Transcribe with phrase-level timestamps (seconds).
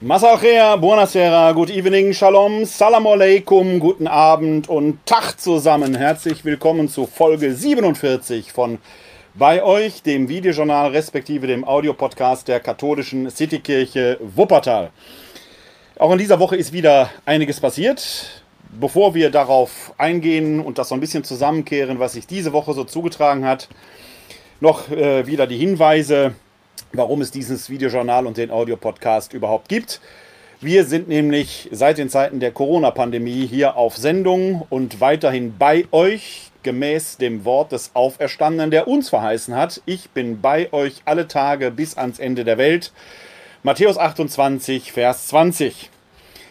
[0.00, 5.96] Masachea, buonasera, good evening, shalom, salam alaikum, guten Abend und Tag zusammen.
[5.96, 8.78] Herzlich willkommen zu Folge 47 von
[9.34, 14.90] bei euch, dem Videojournal respektive dem Audiopodcast der katholischen Citykirche Wuppertal.
[15.98, 18.44] Auch in dieser Woche ist wieder einiges passiert.
[18.78, 22.84] Bevor wir darauf eingehen und das so ein bisschen zusammenkehren, was sich diese Woche so
[22.84, 23.68] zugetragen hat,
[24.60, 26.36] noch äh, wieder die Hinweise
[26.92, 30.00] warum es dieses Videojournal und den Audiopodcast überhaupt gibt.
[30.60, 36.50] Wir sind nämlich seit den Zeiten der Corona-Pandemie hier auf Sendung und weiterhin bei euch,
[36.64, 39.80] gemäß dem Wort des Auferstandenen, der uns verheißen hat.
[39.86, 42.92] Ich bin bei euch alle Tage bis ans Ende der Welt.
[43.62, 45.90] Matthäus 28, Vers 20.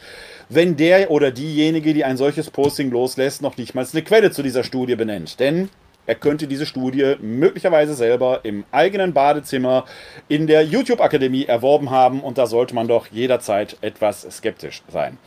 [0.52, 4.42] wenn der oder diejenige, die ein solches Posting loslässt, noch nicht mal eine Quelle zu
[4.42, 5.38] dieser Studie benennt.
[5.38, 5.68] Denn
[6.06, 9.84] er könnte diese Studie möglicherweise selber im eigenen Badezimmer
[10.26, 15.18] in der YouTube-Akademie erworben haben und da sollte man doch jederzeit etwas skeptisch sein.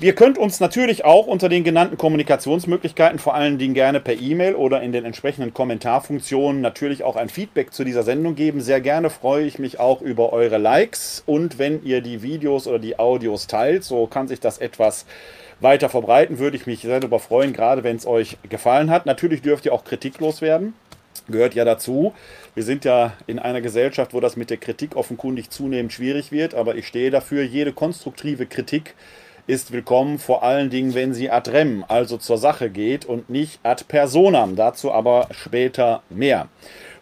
[0.00, 4.54] Ihr könnt uns natürlich auch unter den genannten Kommunikationsmöglichkeiten, vor allen Dingen gerne per E-Mail
[4.54, 8.60] oder in den entsprechenden Kommentarfunktionen, natürlich auch ein Feedback zu dieser Sendung geben.
[8.60, 12.78] Sehr gerne freue ich mich auch über eure Likes und wenn ihr die Videos oder
[12.78, 15.04] die Audios teilt, so kann sich das etwas
[15.58, 19.04] weiter verbreiten, würde ich mich sehr darüber freuen, gerade wenn es euch gefallen hat.
[19.04, 20.74] Natürlich dürft ihr auch kritiklos werden
[21.28, 22.14] gehört ja dazu.
[22.54, 26.54] Wir sind ja in einer Gesellschaft, wo das mit der Kritik offenkundig zunehmend schwierig wird,
[26.54, 28.94] aber ich stehe dafür, jede konstruktive Kritik
[29.48, 33.60] ist willkommen, vor allen Dingen, wenn sie ad rem, also zur Sache geht und nicht
[33.62, 34.56] ad personam.
[34.56, 36.48] Dazu aber später mehr.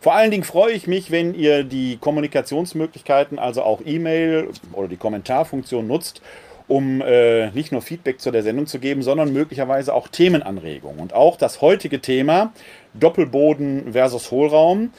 [0.01, 4.97] Vor allen Dingen freue ich mich, wenn ihr die Kommunikationsmöglichkeiten, also auch E-Mail oder die
[4.97, 6.23] Kommentarfunktion nutzt,
[6.69, 11.01] um äh, nicht nur Feedback zu der Sendung zu geben, sondern möglicherweise auch Themenanregungen.
[11.01, 12.53] Und auch das heutige Thema
[12.95, 14.93] Doppelboden versus Hohlraum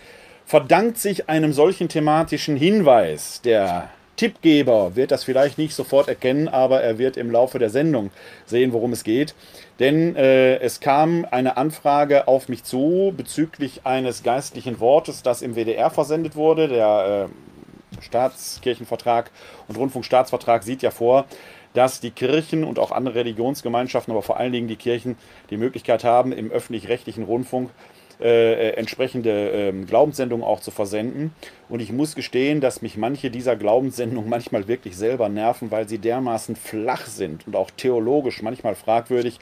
[0.45, 6.81] verdankt sich einem solchen thematischen Hinweis, der Tippgeber wird das vielleicht nicht sofort erkennen, aber
[6.81, 8.09] er wird im Laufe der Sendung
[8.45, 9.35] sehen, worum es geht.
[9.79, 15.55] Denn äh, es kam eine Anfrage auf mich zu bezüglich eines geistlichen Wortes, das im
[15.55, 16.67] WDR versendet wurde.
[16.67, 19.31] Der äh, Staatskirchenvertrag
[19.67, 21.25] und Rundfunkstaatsvertrag sieht ja vor,
[21.73, 25.15] dass die Kirchen und auch andere Religionsgemeinschaften, aber vor allen Dingen die Kirchen,
[25.51, 31.33] die Möglichkeit haben, im öffentlich-rechtlichen Rundfunk äh, entsprechende äh, Glaubenssendungen auch zu versenden.
[31.69, 35.99] Und ich muss gestehen, dass mich manche dieser Glaubenssendungen manchmal wirklich selber nerven, weil sie
[35.99, 39.39] dermaßen flach sind und auch theologisch manchmal fragwürdig.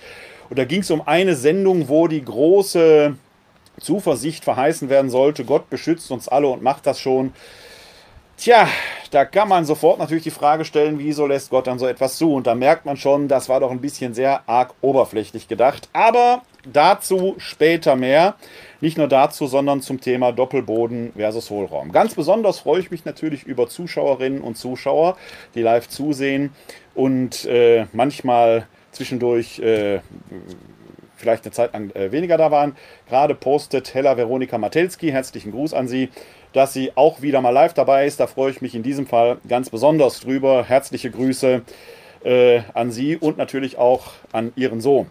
[0.50, 3.16] Und da ging es um eine Sendung, wo die große
[3.80, 7.34] Zuversicht verheißen werden sollte, Gott beschützt uns alle und macht das schon.
[8.38, 8.68] Tja,
[9.12, 12.34] da kann man sofort natürlich die Frage stellen, wieso lässt Gott dann so etwas zu?
[12.34, 15.88] Und da merkt man schon, das war doch ein bisschen sehr arg oberflächlich gedacht.
[15.94, 18.36] Aber dazu später mehr.
[18.82, 21.92] Nicht nur dazu, sondern zum Thema Doppelboden versus Hohlraum.
[21.92, 25.18] Ganz besonders freue ich mich natürlich über Zuschauerinnen und Zuschauer,
[25.56, 26.52] die live zusehen
[26.94, 30.02] und äh, manchmal zwischendurch äh,
[31.16, 32.76] vielleicht eine Zeit lang äh, weniger da waren.
[33.08, 36.10] Gerade postet Hella Veronika Matelski, herzlichen Gruß an Sie,
[36.54, 38.20] dass sie auch wieder mal live dabei ist.
[38.20, 40.66] Da freue ich mich in diesem Fall ganz besonders drüber.
[40.66, 41.64] Herzliche Grüße.
[42.26, 45.08] äh, an Sie und natürlich auch an Ihren Sohn.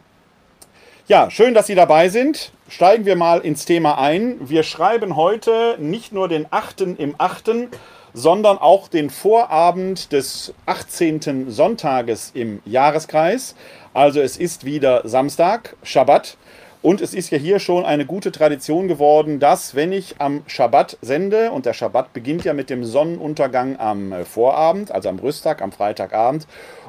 [1.06, 2.50] Ja, schön, dass Sie dabei sind.
[2.66, 4.36] Steigen wir mal ins Thema ein.
[4.40, 6.80] Wir schreiben heute nicht nur den 8.
[6.96, 7.68] im 8.,
[8.14, 11.50] sondern auch den Vorabend des 18.
[11.50, 13.54] Sonntages im Jahreskreis.
[13.92, 16.38] Also es ist wieder Samstag, Schabbat.
[16.80, 20.98] Und es ist ja hier schon eine gute Tradition geworden, dass wenn ich am Schabbat
[21.02, 25.72] sende, und der Schabbat beginnt ja mit dem Sonnenuntergang am Vorabend, also am Rüsttag, am
[25.72, 26.46] Freitagabend,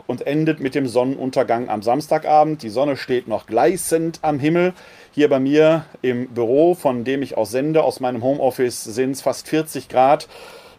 [0.08, 2.64] und endet mit dem Sonnenuntergang am Samstagabend.
[2.64, 4.74] Die Sonne steht noch gleißend am Himmel.
[5.12, 9.22] Hier bei mir im Büro, von dem ich aus sende, aus meinem Homeoffice, sind es
[9.22, 10.28] fast 40 Grad.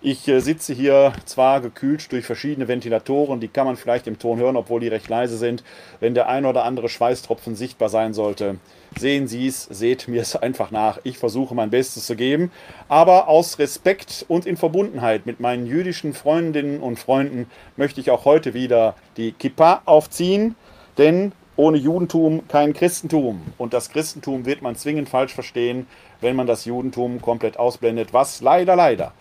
[0.02, 4.38] Ich äh, sitze hier zwar gekühlt durch verschiedene Ventilatoren, die kann man vielleicht im Ton
[4.38, 5.64] hören, obwohl die recht leise sind.
[6.00, 8.58] Wenn der ein oder andere Schweißtropfen sichtbar sein sollte,
[8.98, 10.98] sehen Sie es, seht mir es einfach nach.
[11.04, 12.52] Ich versuche mein Bestes zu geben,
[12.88, 17.46] aber aus Respekt und in Verbundenheit mit meinen jüdischen Freundinnen und Freunden
[17.76, 20.56] möchte ich auch heute wieder die Kippa aufziehen,
[20.98, 23.40] denn ohne Judentum kein Christentum.
[23.56, 25.86] Und das Christentum wird man zwingend falsch verstehen,
[26.20, 29.14] wenn man das Judentum komplett ausblendet, was leider, leider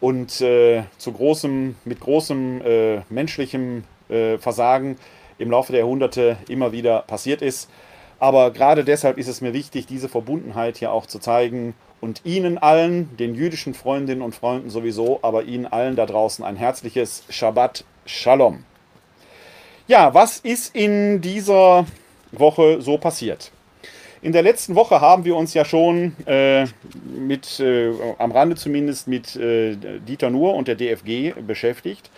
[0.00, 4.96] und äh, zu großem, mit großem äh, menschlichem äh, Versagen
[5.38, 7.70] im Laufe der Jahrhunderte immer wieder passiert ist.
[8.18, 12.58] Aber gerade deshalb ist es mir wichtig, diese Verbundenheit hier auch zu zeigen und Ihnen
[12.58, 17.84] allen, den jüdischen Freundinnen und Freunden sowieso, aber Ihnen allen da draußen ein herzliches Shabbat
[18.04, 18.64] Shalom.
[19.86, 21.86] Ja, was ist in dieser
[22.32, 23.50] Woche so passiert?
[24.22, 26.66] In der letzten Woche haben wir uns ja schon äh,
[27.04, 32.10] mit, äh, am Rande zumindest mit äh, Dieter Nuhr und der DFG beschäftigt.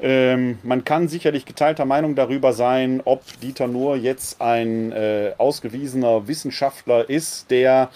[0.00, 6.26] Ähm, man kann sicherlich geteilter Meinung darüber sein, ob Dieter Nuhr jetzt ein äh, ausgewiesener
[6.26, 7.90] Wissenschaftler ist, der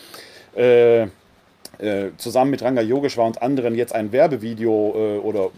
[0.54, 1.08] äh, äh,
[2.18, 5.50] zusammen mit Ranga Yogeshwar und anderen jetzt ein Werbevideo oder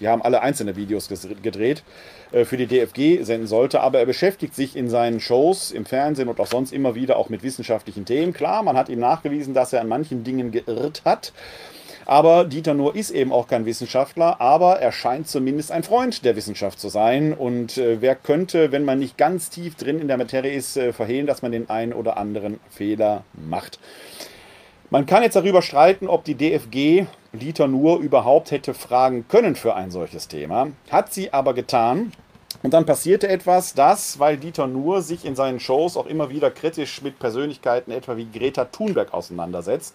[0.00, 1.08] die haben alle einzelne Videos
[1.42, 1.84] gedreht,
[2.44, 3.80] für die DFG senden sollte.
[3.80, 7.28] Aber er beschäftigt sich in seinen Shows, im Fernsehen und auch sonst immer wieder auch
[7.28, 8.32] mit wissenschaftlichen Themen.
[8.32, 11.32] Klar, man hat ihm nachgewiesen, dass er an manchen Dingen geirrt hat.
[12.06, 16.36] Aber Dieter Nuhr ist eben auch kein Wissenschaftler, aber er scheint zumindest ein Freund der
[16.36, 17.32] Wissenschaft zu sein.
[17.32, 20.92] Und äh, wer könnte, wenn man nicht ganz tief drin in der Materie ist, äh,
[20.92, 23.78] verhehlen, dass man den einen oder anderen Fehler macht.
[24.90, 29.74] Man kann jetzt darüber streiten, ob die DFG Dieter Nuhr überhaupt hätte fragen können für
[29.74, 30.68] ein solches Thema.
[30.90, 32.12] Hat sie aber getan.
[32.64, 36.50] Und dann passierte etwas, das, weil Dieter Nuhr sich in seinen Shows auch immer wieder
[36.50, 39.94] kritisch mit Persönlichkeiten etwa wie Greta Thunberg auseinandersetzt,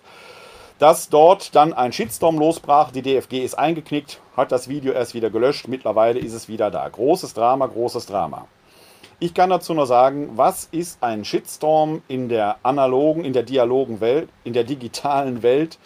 [0.77, 2.92] dass dort dann ein Shitstorm losbrach.
[2.92, 5.68] Die DFG ist eingeknickt, hat das Video erst wieder gelöscht.
[5.68, 6.88] Mittlerweile ist es wieder da.
[6.88, 8.48] Großes Drama, großes Drama.
[9.18, 14.00] Ich kann dazu nur sagen, was ist ein Shitstorm in der analogen, in der dialogen
[14.00, 15.80] Welt, in der digitalen Welt?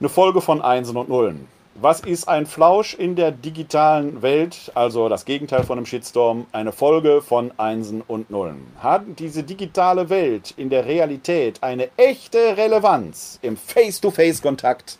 [0.00, 1.48] Eine Folge von Einsen und Nullen.
[1.74, 4.70] Was ist ein Flausch in der digitalen Welt?
[4.74, 8.66] Also das Gegenteil von einem Shitstorm, eine Folge von Einsen und Nullen.
[8.80, 14.98] Hat diese digitale Welt in der Realität eine echte Relevanz im Face-to-Face-Kontakt?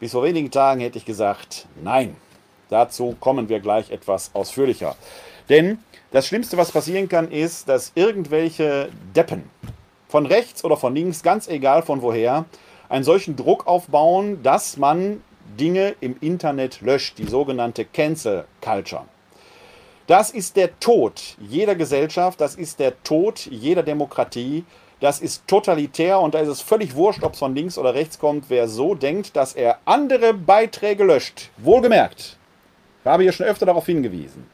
[0.00, 2.14] Bis vor wenigen Tagen hätte ich gesagt, nein.
[2.68, 4.96] Dazu kommen wir gleich etwas ausführlicher.
[5.48, 5.78] Denn
[6.10, 9.48] das Schlimmste, was passieren kann, ist, dass irgendwelche Deppen
[10.08, 12.44] von rechts oder von links, ganz egal von woher,
[12.90, 15.22] einen solchen Druck aufbauen, dass man
[15.56, 19.04] Dinge im Internet löscht, die sogenannte Cancel Culture.
[20.06, 24.64] Das ist der Tod jeder Gesellschaft, das ist der Tod jeder Demokratie,
[25.00, 28.18] das ist totalitär und da ist es völlig wurscht, ob es von links oder rechts
[28.18, 31.50] kommt, wer so denkt, dass er andere Beiträge löscht.
[31.56, 32.36] Wohlgemerkt,
[33.00, 34.46] ich habe hier schon öfter darauf hingewiesen.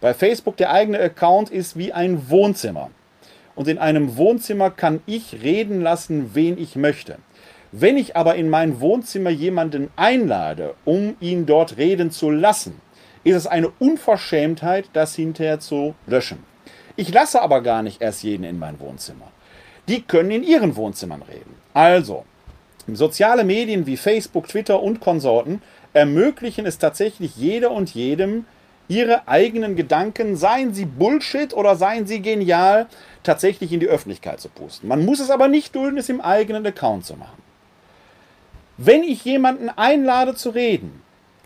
[0.00, 2.90] Bei Facebook der eigene Account ist wie ein Wohnzimmer.
[3.54, 7.16] Und in einem Wohnzimmer kann ich reden lassen, wen ich möchte.
[7.72, 12.80] Wenn ich aber in mein Wohnzimmer jemanden einlade, um ihn dort reden zu lassen,
[13.24, 16.38] ist es eine Unverschämtheit, das hinterher zu löschen.
[16.94, 19.30] Ich lasse aber gar nicht erst jeden in mein Wohnzimmer.
[19.88, 21.54] Die können in ihren Wohnzimmern reden.
[21.74, 22.24] Also,
[22.86, 25.60] soziale Medien wie Facebook, Twitter und Konsorten
[25.92, 28.46] ermöglichen es tatsächlich jeder und jedem,
[28.88, 32.86] ihre eigenen Gedanken, seien sie Bullshit oder seien sie genial,
[33.22, 34.88] tatsächlich in die Öffentlichkeit zu pusten.
[34.88, 37.45] Man muss es aber nicht dulden, es im eigenen Account zu machen.
[38.78, 41.02] Wenn ich jemanden einlade zu reden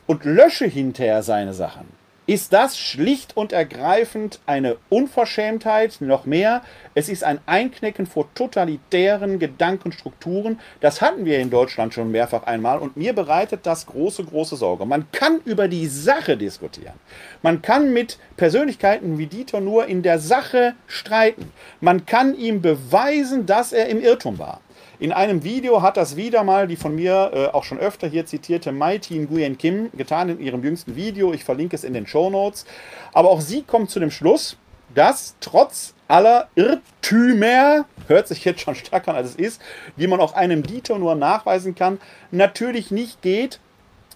[0.08, 1.86] und lösche hinterher seine Sachen,
[2.26, 6.62] ist das schlicht und ergreifend eine Unverschämtheit, noch mehr.
[6.94, 10.58] Es ist ein Einknicken vor totalitären Gedankenstrukturen.
[10.80, 14.84] Das hatten wir in Deutschland schon mehrfach einmal und mir bereitet das große, große Sorge.
[14.84, 16.94] Man kann über die Sache diskutieren.
[17.42, 21.52] Man kann mit Persönlichkeiten wie Dieter nur in der Sache streiten.
[21.80, 24.60] Man kann ihm beweisen, dass er im Irrtum war.
[25.00, 28.26] In einem Video hat das wieder mal die von mir äh, auch schon öfter hier
[28.26, 31.32] zitierte Mighty Nguyen Kim getan in ihrem jüngsten Video.
[31.32, 32.66] Ich verlinke es in den Show Notes.
[33.14, 34.58] Aber auch sie kommt zu dem Schluss,
[34.94, 39.62] dass trotz aller Irrtümer, hört sich jetzt schon stärker an als es ist,
[39.96, 41.98] die man auch einem Dieter nur nachweisen kann,
[42.30, 43.58] natürlich nicht geht,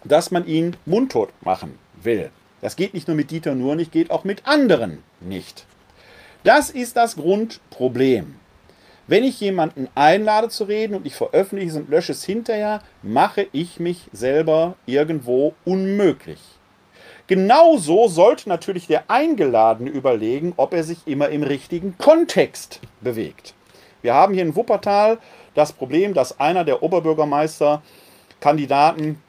[0.04, 2.30] dass man ihn mundtot machen will.
[2.60, 5.64] Das geht nicht nur mit Dieter nur nicht, geht auch mit anderen nicht.
[6.42, 8.34] Das ist das Grundproblem.
[9.06, 13.46] Wenn ich jemanden einlade zu reden und ich veröffentliche es und lösche es hinterher, mache
[13.52, 16.40] ich mich selber irgendwo unmöglich.
[17.26, 23.52] Genauso sollte natürlich der Eingeladene überlegen, ob er sich immer im richtigen Kontext bewegt.
[24.02, 25.18] Wir haben hier in Wuppertal
[25.54, 29.22] das Problem, dass einer der Oberbürgermeisterkandidaten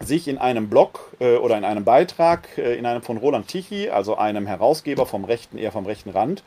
[0.00, 3.90] sich in einem Blog äh, oder in einem Beitrag, äh, in einem von Roland Tichy,
[3.90, 6.44] also einem Herausgeber vom rechten, eher vom rechten Rand,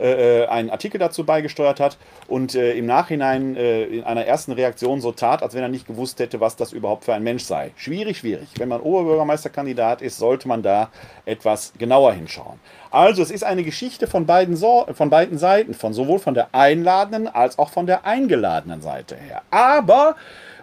[0.00, 4.52] äh, äh, einen Artikel dazu beigesteuert hat und äh, im Nachhinein äh, in einer ersten
[4.52, 7.44] Reaktion so tat, als wenn er nicht gewusst hätte, was das überhaupt für ein Mensch
[7.44, 7.72] sei.
[7.76, 8.48] Schwierig, schwierig.
[8.56, 10.88] Wenn man Oberbürgermeisterkandidat ist, sollte man da
[11.26, 12.58] etwas genauer hinschauen.
[12.90, 16.48] Also es ist eine Geschichte von beiden, so von beiden Seiten, von sowohl von der
[16.52, 19.42] einladenden als auch von der eingeladenen Seite her.
[19.50, 20.16] Aber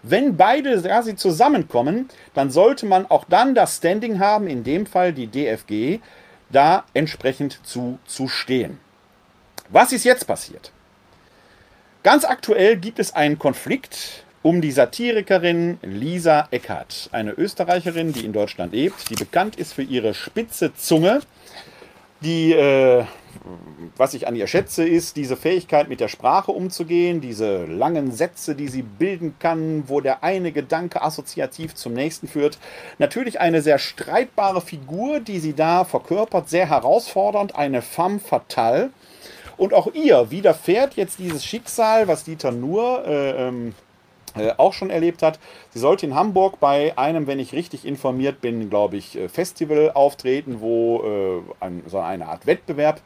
[0.04, 5.14] wenn beide quasi zusammenkommen, dann sollte man auch dann das Standing haben, in dem Fall
[5.14, 6.00] die DFG,
[6.50, 8.80] da entsprechend zu, zu stehen.
[9.70, 10.72] Was ist jetzt passiert?
[12.04, 18.32] Ganz aktuell gibt es einen Konflikt um die Satirikerin Lisa Eckert, eine Österreicherin, die in
[18.32, 21.20] Deutschland lebt, die bekannt ist für ihre spitze Zunge,
[22.22, 23.04] die, äh,
[23.96, 28.56] was ich an ihr schätze, ist diese Fähigkeit, mit der Sprache umzugehen, diese langen Sätze,
[28.56, 32.58] die sie bilden kann, wo der eine Gedanke assoziativ zum nächsten führt.
[32.98, 38.90] Natürlich eine sehr streitbare Figur, die sie da verkörpert, sehr herausfordernd, eine femme fatale.
[39.58, 43.74] Und auch ihr widerfährt jetzt dieses Schicksal, was Dieter Nuhr äh, ähm,
[44.36, 45.40] äh, auch schon erlebt hat.
[45.72, 49.92] Sie sollte in Hamburg bei einem, wenn ich richtig informiert bin, glaube ich, äh, Festival
[49.94, 53.02] auftreten, wo äh, ein, so eine Art Wettbewerb.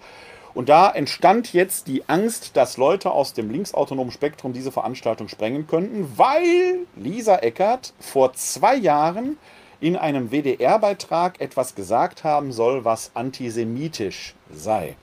[0.54, 5.66] Und da entstand jetzt die Angst, dass Leute aus dem linksautonomen Spektrum diese Veranstaltung sprengen
[5.68, 9.38] könnten, weil Lisa Eckert vor zwei Jahren
[9.80, 14.98] in einem WDR-Beitrag etwas gesagt haben soll, was antisemitisch sei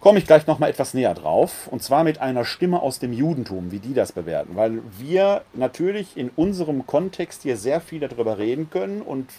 [0.00, 1.68] komme ich gleich noch mal etwas näher drauf.
[1.68, 4.56] Und zwar mit einer Stimme aus dem Judentum, wie die das bewerten.
[4.56, 9.02] Weil wir natürlich in unserem Kontext hier sehr viel darüber reden können.
[9.02, 9.30] Und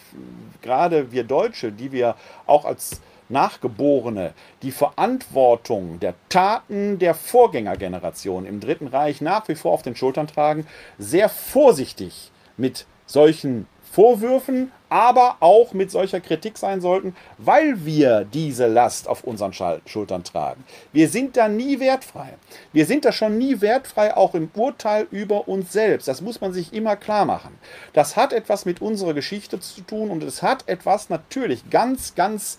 [0.61, 8.59] gerade wir Deutsche, die wir auch als Nachgeborene die Verantwortung der Taten der Vorgängergeneration im
[8.59, 10.65] Dritten Reich nach wie vor auf den Schultern tragen,
[10.97, 18.67] sehr vorsichtig mit solchen Vorwürfen, aber auch mit solcher Kritik sein sollten, weil wir diese
[18.67, 20.63] Last auf unseren Schultern tragen.
[20.91, 22.35] Wir sind da nie wertfrei.
[22.73, 26.07] Wir sind da schon nie wertfrei, auch im Urteil über uns selbst.
[26.07, 27.57] Das muss man sich immer klar machen.
[27.93, 32.57] Das hat etwas mit unserer Geschichte zu tun und es hat etwas natürlich ganz, ganz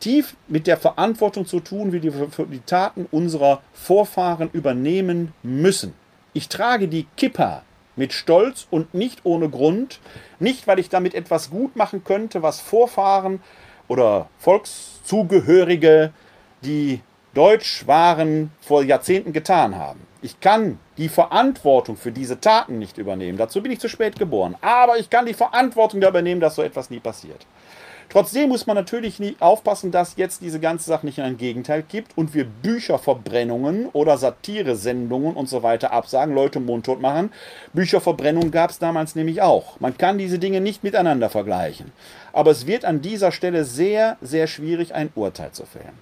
[0.00, 5.94] tief mit der Verantwortung zu tun, wie wir für die Taten unserer Vorfahren übernehmen müssen.
[6.32, 7.62] Ich trage die Kippa
[7.96, 10.00] mit Stolz und nicht ohne Grund.
[10.38, 13.40] Nicht, weil ich damit etwas gut machen könnte, was Vorfahren
[13.88, 16.12] oder Volkszugehörige,
[16.62, 17.00] die
[17.34, 20.00] deutsch waren, vor Jahrzehnten getan haben.
[20.22, 23.38] Ich kann die Verantwortung für diese Taten nicht übernehmen.
[23.38, 24.56] Dazu bin ich zu spät geboren.
[24.60, 27.46] Aber ich kann die Verantwortung übernehmen, dass so etwas nie passiert.
[28.10, 32.18] Trotzdem muss man natürlich aufpassen, dass jetzt diese ganze Sache nicht in ein Gegenteil gibt
[32.18, 37.32] und wir Bücherverbrennungen oder Satiresendungen und so weiter absagen, Leute mundtot machen.
[37.72, 39.78] Bücherverbrennungen gab es damals nämlich auch.
[39.78, 41.92] Man kann diese Dinge nicht miteinander vergleichen.
[42.32, 45.96] Aber es wird an dieser Stelle sehr, sehr schwierig, ein Urteil zu fällen.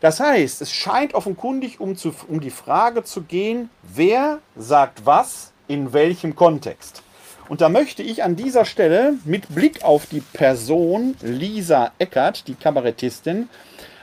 [0.00, 5.52] Das heißt, es scheint offenkundig um, zu, um die Frage zu gehen, wer sagt was
[5.66, 7.02] in welchem Kontext.
[7.48, 12.54] Und da möchte ich an dieser Stelle mit Blick auf die Person Lisa Eckert, die
[12.54, 13.48] Kabarettistin,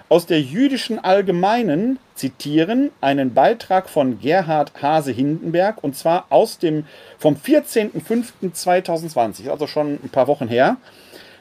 [0.09, 6.85] aus der jüdischen Allgemeinen zitieren, einen Beitrag von Gerhard Hase-Hindenberg, und zwar aus dem,
[7.17, 10.77] vom 14.05.2020, also schon ein paar Wochen her.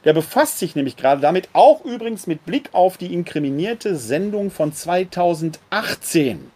[0.05, 4.73] Der befasst sich nämlich gerade damit, auch übrigens mit Blick auf die inkriminierte Sendung von
[4.73, 6.51] 2018.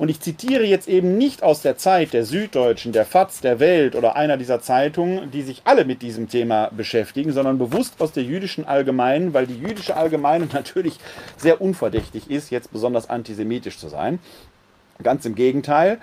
[0.00, 3.94] Und ich zitiere jetzt eben nicht aus der Zeit der Süddeutschen, der FAZ, der Welt
[3.94, 8.22] oder einer dieser Zeitungen, die sich alle mit diesem Thema beschäftigen, sondern bewusst aus der
[8.22, 10.98] jüdischen Allgemeinen, weil die jüdische Allgemeine natürlich
[11.36, 14.20] sehr unverdächtig ist, jetzt besonders antisemitisch zu sein.
[15.02, 15.98] Ganz im Gegenteil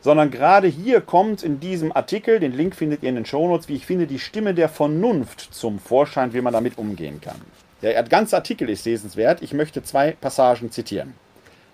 [0.00, 3.74] sondern gerade hier kommt in diesem Artikel, den Link findet ihr in den Shownotes, wie
[3.74, 7.40] ich finde, die Stimme der Vernunft zum Vorschein, wie man damit umgehen kann.
[7.82, 9.42] Der ganze Artikel ist lesenswert.
[9.42, 11.14] Ich möchte zwei Passagen zitieren.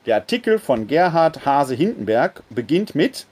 [0.06, 3.25] Der Artikel von Gerhard Hase-Hindenberg beginnt mit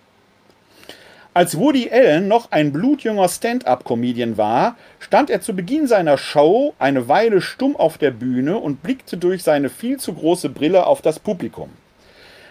[1.34, 7.08] Als Woody Allen noch ein blutjunger Stand-up-Comedian war, stand er zu Beginn seiner Show eine
[7.08, 11.18] Weile stumm auf der Bühne und blickte durch seine viel zu große Brille auf das
[11.18, 11.68] Publikum.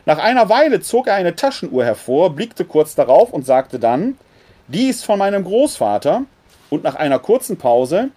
[0.05, 4.19] Nach einer Weile zog er eine Taschenuhr hervor, blickte kurz darauf und sagte dann,
[4.67, 6.25] die ist von meinem Großvater
[6.69, 8.09] und nach einer kurzen Pause,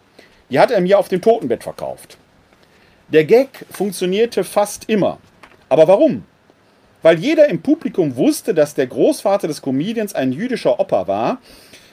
[0.50, 2.18] die hat er mir auf dem Totenbett verkauft.
[3.08, 5.18] Der Gag funktionierte fast immer.
[5.74, 6.22] Aber warum?
[7.02, 11.38] Weil jeder im Publikum wusste, dass der Großvater des Comedians ein jüdischer Opa war,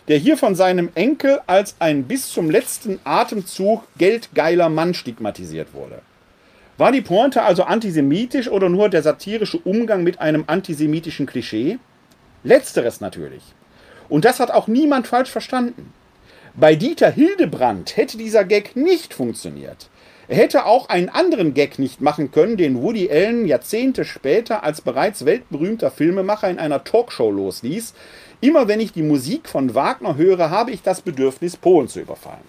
[0.07, 6.03] der hier von seinem Enkel als ein bis zum letzten Atemzug geldgeiler Mann stigmatisiert wurde.
[6.77, 11.79] War die Pointe also antisemitisch oder nur der satirische Umgang mit einem antisemitischen Klischee?
[12.43, 13.41] Letzteres natürlich.
[14.09, 15.91] Und das hat auch niemand falsch verstanden.
[16.53, 19.89] Bei Dieter Hildebrand hätte dieser Gag nicht funktioniert.
[20.31, 24.79] Er hätte auch einen anderen Gag nicht machen können, den Woody Allen Jahrzehnte später als
[24.79, 27.93] bereits weltberühmter Filmemacher in einer Talkshow losließ.
[28.39, 32.47] Immer wenn ich die Musik von Wagner höre, habe ich das Bedürfnis, Polen zu überfallen.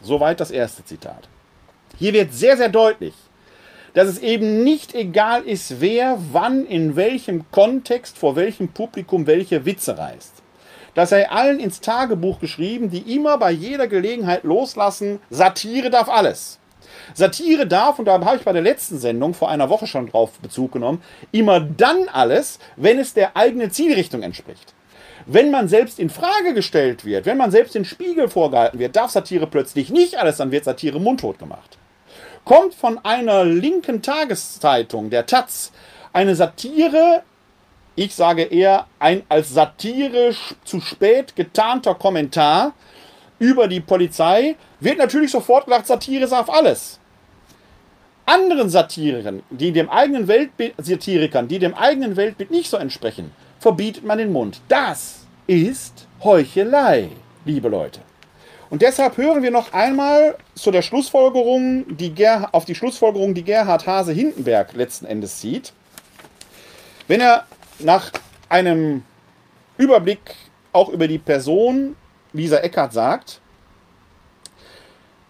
[0.00, 1.28] Soweit das erste Zitat.
[1.98, 3.14] Hier wird sehr, sehr deutlich,
[3.94, 9.64] dass es eben nicht egal ist, wer wann in welchem Kontext vor welchem Publikum welche
[9.64, 10.44] Witze reißt.
[10.94, 16.60] Das sei allen ins Tagebuch geschrieben, die immer bei jeder Gelegenheit loslassen, Satire darf alles.
[17.14, 20.32] Satire darf, und da habe ich bei der letzten Sendung vor einer Woche schon drauf
[20.40, 24.74] Bezug genommen, immer dann alles, wenn es der eigenen Zielrichtung entspricht.
[25.26, 29.10] Wenn man selbst in Frage gestellt wird, wenn man selbst den Spiegel vorgehalten wird, darf
[29.10, 31.78] Satire plötzlich nicht alles, dann wird Satire mundtot gemacht
[32.46, 35.72] kommt von einer linken Tageszeitung, der Taz,
[36.14, 37.22] eine Satire,
[37.96, 40.34] ich sage eher ein als Satire
[40.64, 42.72] zu spät getarnter Kommentar
[43.38, 46.98] über die Polizei, wird natürlich sofort gedacht, Satire darf alles.
[48.24, 54.04] Anderen Satirikern, die dem eigenen Weltbild, Satirikern, die dem eigenen Weltbild nicht so entsprechen, verbietet
[54.04, 54.60] man den Mund.
[54.68, 57.10] Das ist Heuchelei,
[57.44, 58.00] liebe Leute.
[58.68, 63.44] Und deshalb hören wir noch einmal zu der Schlussfolgerung, die Ger auf die Schlussfolgerung, die
[63.44, 65.72] Gerhard Hase Hindenberg letzten Endes zieht.
[67.06, 67.46] Wenn er
[67.78, 68.10] nach
[68.48, 69.04] einem
[69.78, 70.34] Überblick
[70.72, 71.94] auch über die Person
[72.36, 73.40] Lisa Eckert sagt,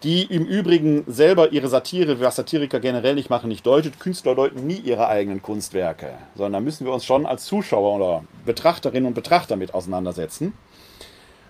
[0.03, 3.99] die im Übrigen selber ihre Satire, was Satiriker generell nicht machen, nicht deutet.
[3.99, 8.23] Künstler deuten nie ihre eigenen Kunstwerke, sondern da müssen wir uns schon als Zuschauer oder
[8.45, 10.51] Betrachterinnen und Betrachter mit auseinandersetzen.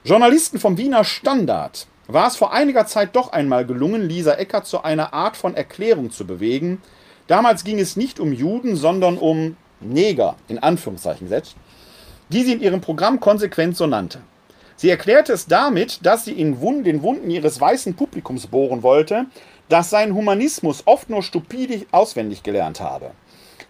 [0.03, 4.83] Journalisten vom Wiener Standard war es vor einiger Zeit doch einmal gelungen, Lisa Eckert zu
[4.83, 6.83] einer Art von Erklärung zu bewegen.
[7.25, 11.55] Damals ging es nicht um Juden, sondern um Neger, in Anführungszeichen setzt,
[12.29, 14.19] die sie in ihrem Programm konsequent so nannte.
[14.77, 19.25] Sie erklärte es damit, dass sie in Wund, den Wunden ihres weißen Publikums bohren wollte,
[19.69, 23.11] das sein Humanismus oft nur stupide auswendig gelernt habe.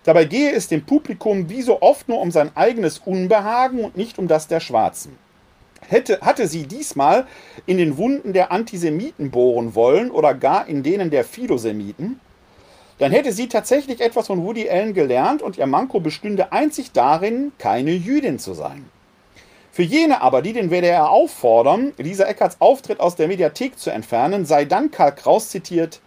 [0.03, 4.19] Dabei gehe es dem Publikum wie so oft nur um sein eigenes Unbehagen und nicht
[4.19, 5.17] um das der Schwarzen.
[5.87, 7.25] Hätte, hatte sie diesmal
[7.65, 12.19] in den Wunden der Antisemiten bohren wollen oder gar in denen der Philosemiten,
[12.97, 17.53] dann hätte sie tatsächlich etwas von Woody Allen gelernt und ihr Manko bestünde einzig darin,
[17.59, 18.89] keine Jüdin zu sein.
[19.77, 24.43] Für jene aber, die den WDR auffordern, Lisa Eckarts Auftritt aus der Mediathek zu entfernen,
[24.43, 25.99] sei dann Karl Kraus zitiert: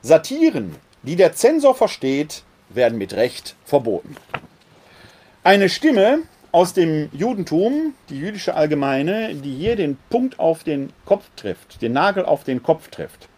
[0.00, 4.14] Satiren, die der Zensor versteht, werden mit Recht verboten.
[5.42, 6.20] Eine Stimme,
[6.52, 11.94] aus dem Judentum, die jüdische Allgemeine, die hier den Punkt auf den Kopf trifft, den
[11.94, 13.28] Nagel auf den Kopf trifft.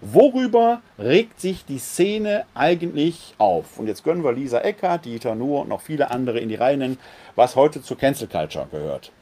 [0.00, 3.78] Worüber regt sich die Szene eigentlich auf?
[3.78, 6.76] Und jetzt gönnen wir Lisa Eckert, Dieter Nuhr und noch viele andere in die Reihe
[6.76, 6.98] nennen,
[7.36, 9.12] was heute zur Cancel Culture gehört.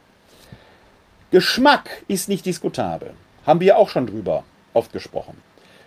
[1.29, 3.11] Geschmack ist nicht diskutabel.
[3.45, 5.35] Haben wir auch schon drüber oft gesprochen.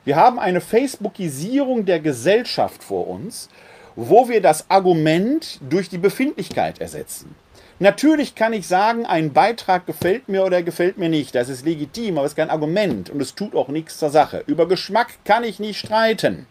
[0.04, 3.48] Wir haben eine Facebookisierung der Gesellschaft vor uns,
[3.96, 7.34] wo wir das Argument durch die Befindlichkeit ersetzen.
[7.78, 11.34] Natürlich kann ich sagen, ein Beitrag gefällt mir oder gefällt mir nicht.
[11.34, 14.44] Das ist legitim, aber es ist kein Argument und es tut auch nichts zur Sache.
[14.46, 16.46] Über Geschmack kann ich nicht streiten.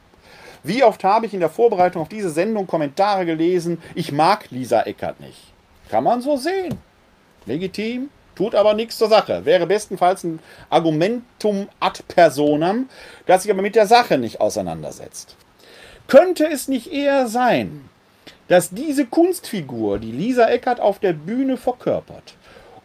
[0.63, 4.81] Wie oft habe ich in der Vorbereitung auf diese Sendung Kommentare gelesen, ich mag Lisa
[4.81, 5.53] Eckert nicht.
[5.89, 6.79] Kann man so sehen.
[7.45, 9.43] Legitim, tut aber nichts zur Sache.
[9.43, 12.87] Wäre bestenfalls ein Argumentum ad personam,
[13.25, 15.35] das sich aber mit der Sache nicht auseinandersetzt.
[16.07, 17.89] Könnte es nicht eher sein,
[18.47, 22.35] dass diese Kunstfigur, die Lisa Eckert auf der Bühne verkörpert,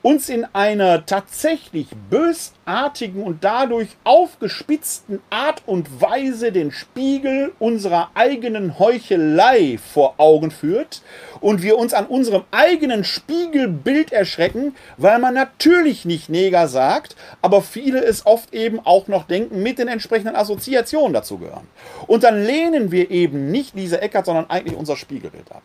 [0.04, 8.78] uns in einer tatsächlich bösartigen und dadurch aufgespitzten Art und Weise den Spiegel unserer eigenen
[8.78, 11.00] Heuchelei vor Augen führt
[11.40, 17.62] und wir uns an unserem eigenen Spiegelbild erschrecken, weil man natürlich nicht Neger sagt, aber
[17.62, 21.66] viele es oft eben auch noch denken, mit den entsprechenden Assoziationen dazu gehören.
[22.06, 25.62] Und dann lehnen wir eben nicht Lisa Eckert, sondern eigentlich unser Spiegelbild ab.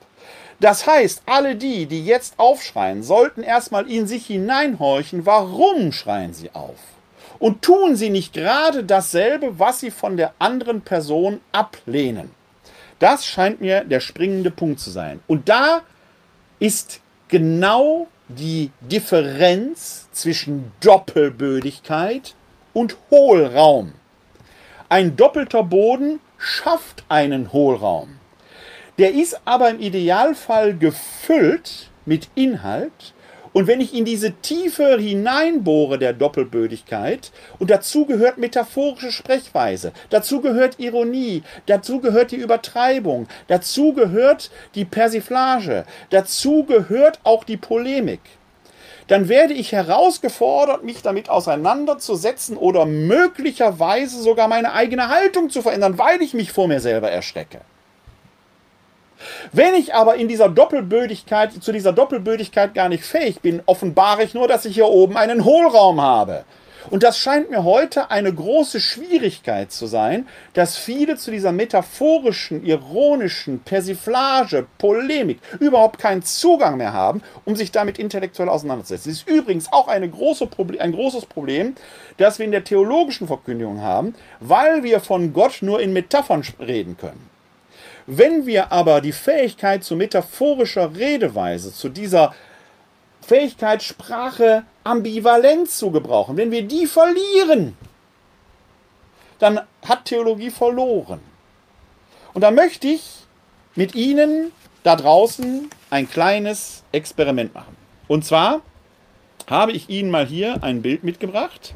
[0.60, 6.52] Das heißt, alle die, die jetzt aufschreien, sollten erstmal in sich hineinhorchen, warum schreien sie
[6.54, 6.78] auf?
[7.40, 12.32] Und tun sie nicht gerade dasselbe, was sie von der anderen Person ablehnen?
[13.00, 15.22] Das scheint mir der springende Punkt zu sein.
[15.28, 15.82] Und da
[16.60, 22.36] ist genau die Differenz zwischen Doppelbödigkeit
[22.74, 23.94] und Hohlraum.
[24.90, 28.19] Ein doppelter Boden schafft einen Hohlraum.
[29.00, 33.14] Der ist aber im Idealfall gefüllt mit Inhalt.
[33.54, 40.42] Und wenn ich in diese Tiefe hineinbohre der Doppelbödigkeit, und dazu gehört metaphorische Sprechweise, dazu
[40.42, 48.20] gehört Ironie, dazu gehört die Übertreibung, dazu gehört die Persiflage, dazu gehört auch die Polemik,
[49.08, 55.98] dann werde ich herausgefordert, mich damit auseinanderzusetzen oder möglicherweise sogar meine eigene Haltung zu verändern,
[55.98, 57.62] weil ich mich vor mir selber erschrecke.
[59.52, 64.34] Wenn ich aber in dieser Doppelbödigkeit, zu dieser Doppelbödigkeit gar nicht fähig bin, offenbare ich
[64.34, 66.46] nur, dass ich hier oben einen Hohlraum habe.
[66.90, 72.66] Und das scheint mir heute eine große Schwierigkeit zu sein, dass viele zu dieser metaphorischen,
[72.66, 79.12] ironischen Persiflage, Polemik überhaupt keinen Zugang mehr haben, um sich damit intellektuell auseinanderzusetzen.
[79.12, 80.48] Das ist übrigens auch große
[80.80, 81.76] ein großes Problem,
[82.18, 86.98] das wir in der theologischen Verkündigung haben, weil wir von Gott nur in Metaphern reden
[86.98, 87.30] können.
[88.12, 92.34] Wenn wir aber die Fähigkeit zu metaphorischer Redeweise, zu dieser
[93.22, 97.78] Fähigkeit, Sprache ambivalent zu gebrauchen, wenn wir die verlieren,
[99.38, 101.20] dann hat Theologie verloren.
[102.34, 103.28] Und da möchte ich
[103.76, 107.78] mit Ihnen da draußen ein kleines Experiment machen.
[108.08, 108.62] Und zwar
[109.46, 111.76] habe ich Ihnen mal hier ein Bild mitgebracht.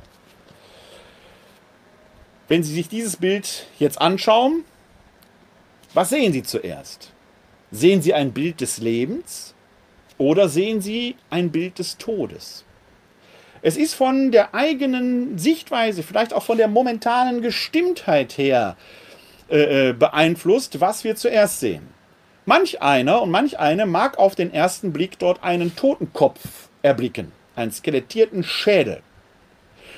[2.47, 4.65] Wenn Sie sich dieses Bild jetzt anschauen,
[5.93, 7.11] was sehen Sie zuerst?
[7.71, 9.53] Sehen Sie ein Bild des Lebens
[10.17, 12.65] oder sehen Sie ein Bild des Todes?
[13.61, 18.75] Es ist von der eigenen Sichtweise, vielleicht auch von der momentanen Gestimmtheit her
[19.49, 21.87] äh, äh, beeinflusst, was wir zuerst sehen.
[22.45, 27.71] Manch einer und manch eine mag auf den ersten Blick dort einen Totenkopf erblicken, einen
[27.71, 29.01] skelettierten Schädel.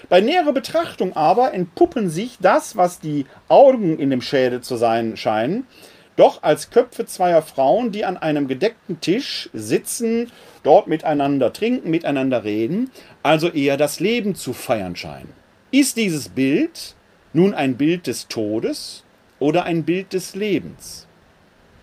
[0.10, 5.18] Bei näherer Betrachtung aber entpuppen sich das, was die Augen in dem Schädel zu sein
[5.18, 5.66] scheinen,
[6.16, 10.32] doch als Köpfe zweier Frauen, die an einem gedeckten Tisch sitzen,
[10.64, 12.92] dort miteinander trinken, miteinander reden,
[13.24, 15.34] also eher das Leben zu feiern scheinen.
[15.72, 16.96] Ist dieses Bild
[17.34, 19.04] nun ein Bild des Todes
[19.40, 21.08] oder ein Bild des Lebens?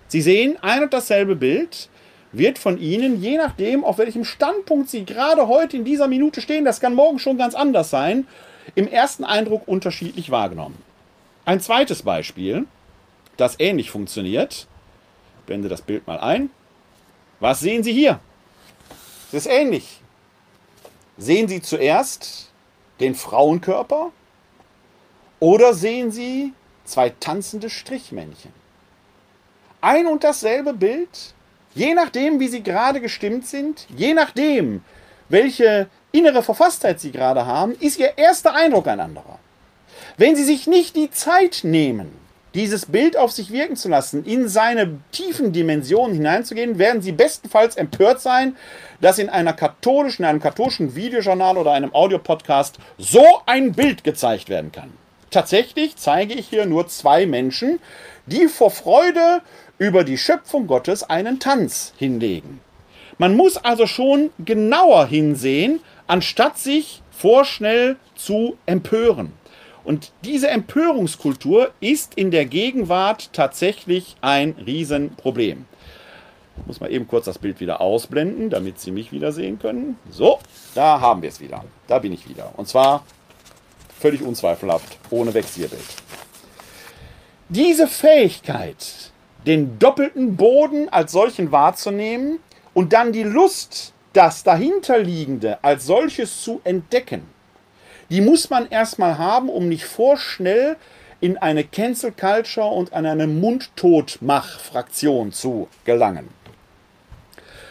[0.09, 1.89] Sie sehen, ein und dasselbe Bild
[2.33, 6.65] wird von Ihnen, je nachdem, auf welchem Standpunkt Sie gerade heute in dieser Minute stehen,
[6.65, 8.27] das kann morgen schon ganz anders sein,
[8.75, 10.83] im ersten Eindruck unterschiedlich wahrgenommen.
[11.45, 12.67] Ein zweites Beispiel,
[13.37, 14.67] das ähnlich funktioniert.
[15.41, 16.51] Ich blende das Bild mal ein.
[17.41, 18.21] Was sehen Sie hier?
[19.29, 20.01] Es ist ähnlich.
[21.19, 22.51] Sehen Sie zuerst
[23.01, 24.13] den Frauenkörper
[25.41, 26.53] oder sehen Sie
[26.85, 28.53] zwei tanzende Strichmännchen?
[29.81, 31.35] Ein und dasselbe Bild,
[31.75, 34.83] Je nachdem, wie sie gerade gestimmt sind, je nachdem,
[35.29, 39.39] welche innere Verfasstheit sie gerade haben, ist ihr erster Eindruck ein anderer.
[40.19, 42.13] Wenn sie sich nicht die Zeit nehmen,
[42.55, 47.77] dieses Bild auf sich wirken zu lassen, in seine tiefen Dimensionen hineinzugehen, werden sie bestenfalls
[47.77, 48.57] empört sein,
[49.01, 54.51] dass in einer katholischen, in einem katholischen Videojournal oder einem Audiopodcast so ein Bild gezeigt
[54.51, 54.93] werden kann.
[55.31, 57.81] Tatsächlich zeige ich hier nur zwei Menschen,
[58.27, 59.41] die vor Freude
[59.83, 62.61] über die Schöpfung Gottes einen Tanz hinlegen.
[63.19, 69.33] Man muss also schon genauer hinsehen, anstatt sich vorschnell zu empören.
[69.83, 75.67] Und diese Empörungskultur ist in der Gegenwart tatsächlich ein Riesenproblem.
[76.59, 79.99] Ich muss mal eben kurz das Bild wieder ausblenden, damit Sie mich wieder sehen können.
[80.11, 80.39] So,
[80.77, 81.65] da haben wir es wieder.
[81.89, 82.53] Da bin ich wieder.
[82.57, 83.05] Und zwar
[83.99, 85.83] völlig unzweifelhaft, ohne Wechselbild.
[87.49, 89.12] Diese Fähigkeit,
[89.47, 92.41] den doppelten Boden als solchen wahrzunehmen
[92.75, 97.23] und dann die Lust, das dahinterliegende als solches zu entdecken,
[98.11, 100.77] die muss man erstmal haben, um nicht vorschnell
[101.21, 106.29] in eine Cancel Culture und an eine Mundtotmach-Fraktion zu gelangen.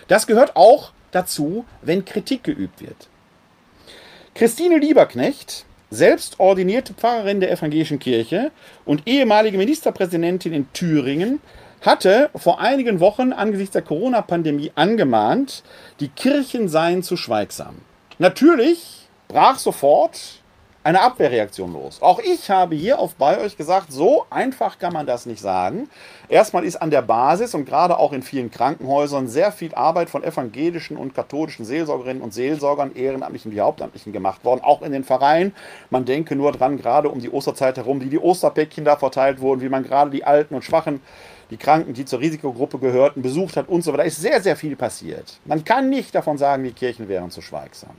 [0.07, 3.09] Das gehört auch dazu, wenn Kritik geübt wird.
[4.33, 8.51] Christine Lieberknecht, selbst ordinierte Pfarrerin der evangelischen Kirche
[8.85, 11.41] und ehemalige Ministerpräsidentin in Thüringen,
[11.81, 15.63] hatte vor einigen Wochen angesichts der Corona-Pandemie angemahnt,
[15.99, 17.75] die Kirchen seien zu schweigsam.
[18.19, 20.40] Natürlich brach sofort
[20.83, 22.01] eine Abwehrreaktion los.
[22.01, 25.89] Auch ich habe hier auf bei euch gesagt, so einfach kann man das nicht sagen.
[26.27, 30.23] Erstmal ist an der Basis und gerade auch in vielen Krankenhäusern sehr viel Arbeit von
[30.23, 35.53] evangelischen und katholischen Seelsorgerinnen und Seelsorgern, Ehrenamtlichen wie Hauptamtlichen gemacht worden, auch in den Vereinen.
[35.89, 39.61] Man denke nur dran, gerade um die Osterzeit herum, wie die Osterpäckchen da verteilt wurden,
[39.61, 41.01] wie man gerade die Alten und Schwachen
[41.51, 44.03] die Kranken, die zur Risikogruppe gehörten, besucht hat und so weiter.
[44.03, 45.39] Da ist sehr, sehr viel passiert.
[45.45, 47.95] Man kann nicht davon sagen, die Kirchen wären zu schweigsam.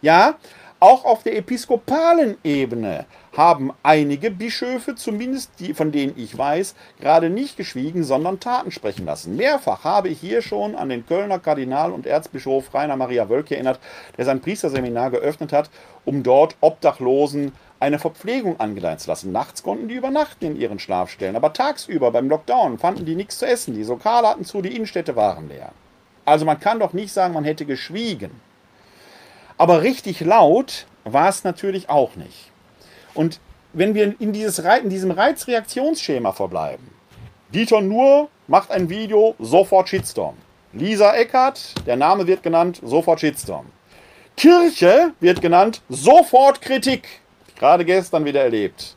[0.00, 0.36] Ja,
[0.84, 7.30] auch auf der episkopalen Ebene haben einige Bischöfe, zumindest die, von denen ich weiß, gerade
[7.30, 9.34] nicht geschwiegen, sondern Taten sprechen lassen.
[9.34, 13.80] Mehrfach habe ich hier schon an den Kölner Kardinal und Erzbischof Rainer Maria Wölke erinnert,
[14.18, 15.70] der sein Priesterseminar geöffnet hat,
[16.04, 19.32] um dort Obdachlosen eine Verpflegung angedeihen zu lassen.
[19.32, 23.46] Nachts konnten die übernachten in ihren Schlafstellen, aber tagsüber beim Lockdown fanden die nichts zu
[23.46, 23.72] essen.
[23.74, 25.72] Die Lokale hatten zu, die Innenstädte waren leer.
[26.26, 28.32] Also man kann doch nicht sagen, man hätte geschwiegen.
[29.56, 32.50] Aber richtig laut war es natürlich auch nicht.
[33.14, 33.40] Und
[33.72, 36.90] wenn wir in, dieses, in diesem Reizreaktionsschema verbleiben,
[37.52, 40.36] Dieter Nuhr macht ein Video, sofort Shitstorm.
[40.72, 43.66] Lisa Eckert, der Name wird genannt, sofort Shitstorm.
[44.36, 47.20] Kirche wird genannt, sofort Kritik.
[47.56, 48.96] Gerade gestern wieder erlebt.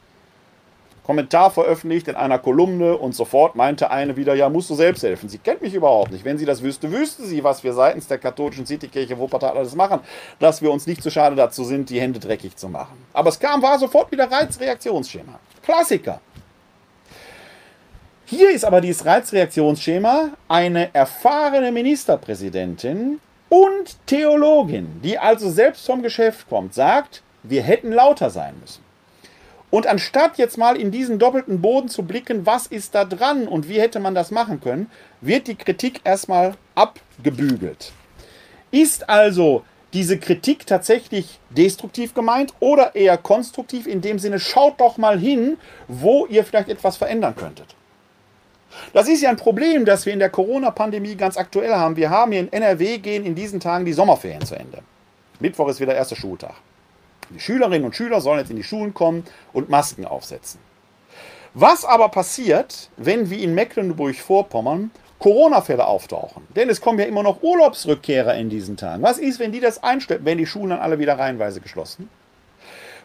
[1.07, 5.29] Kommentar veröffentlicht in einer Kolumne und sofort meinte eine wieder, ja, musst du selbst helfen.
[5.29, 6.25] Sie kennt mich überhaupt nicht.
[6.25, 10.01] Wenn sie das wüsste, wüsste sie, was wir seitens der katholischen Citykirche Wuppertal alles machen,
[10.37, 12.97] dass wir uns nicht zu schade dazu sind, die Hände dreckig zu machen.
[13.13, 15.39] Aber es kam, war sofort wieder Reizreaktionsschema.
[15.63, 16.19] Klassiker.
[18.25, 26.49] Hier ist aber dieses Reizreaktionsschema eine erfahrene Ministerpräsidentin und Theologin, die also selbst vom Geschäft
[26.49, 28.86] kommt, sagt, wir hätten lauter sein müssen.
[29.69, 33.67] Und anstatt jetzt mal in diesen doppelten Boden zu blicken, was ist da dran und
[33.67, 37.91] wie hätte man das machen können, wird die Kritik erstmal abgebügelt.
[38.71, 44.97] Ist also diese Kritik tatsächlich destruktiv gemeint oder eher konstruktiv in dem Sinne, schaut doch
[44.97, 47.75] mal hin, wo ihr vielleicht etwas verändern könntet.
[48.93, 51.95] Das ist ja ein Problem, das wir in der Corona-Pandemie ganz aktuell haben.
[51.95, 54.79] Wir haben hier in NRW gehen in diesen Tagen die Sommerferien zu Ende.
[55.39, 56.55] Mittwoch ist wieder erster Schultag.
[57.29, 60.59] Die Schülerinnen und Schüler sollen jetzt in die Schulen kommen und Masken aufsetzen.
[61.53, 66.47] Was aber passiert, wenn wie in Mecklenburg-Vorpommern Corona-Fälle auftauchen?
[66.55, 69.01] Denn es kommen ja immer noch Urlaubsrückkehrer in diesen Tagen.
[69.01, 70.23] Was ist, wenn die das einstellen?
[70.23, 72.09] Werden die Schulen dann alle wieder reihenweise geschlossen?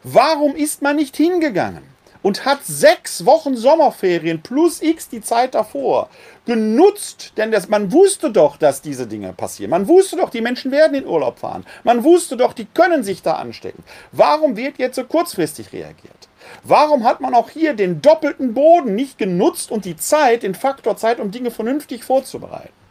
[0.02, 1.82] Warum ist man nicht hingegangen
[2.22, 6.08] und hat sechs Wochen Sommerferien plus X die Zeit davor
[6.44, 9.70] genutzt, denn das, man wusste doch, dass diese Dinge passieren.
[9.70, 11.64] Man wusste doch, die Menschen werden in Urlaub fahren.
[11.84, 13.84] Man wusste doch, die können sich da anstecken.
[14.10, 16.28] Warum wird jetzt so kurzfristig reagiert?
[16.64, 20.96] Warum hat man auch hier den doppelten Boden nicht genutzt und die Zeit, den Faktor
[20.96, 22.81] Zeit, um Dinge vernünftig vorzubereiten?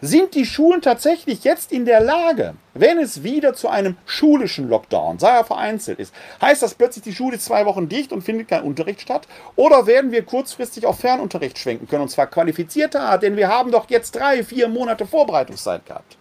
[0.00, 5.18] Sind die Schulen tatsächlich jetzt in der Lage, wenn es wieder zu einem schulischen Lockdown,
[5.18, 8.62] sei er vereinzelt ist, heißt das plötzlich, die Schule zwei Wochen dicht und findet kein
[8.62, 9.26] Unterricht statt?
[9.56, 13.70] Oder werden wir kurzfristig auf Fernunterricht schwenken können, und zwar qualifizierter Art, denn wir haben
[13.70, 16.16] doch jetzt drei, vier Monate Vorbereitungszeit gehabt.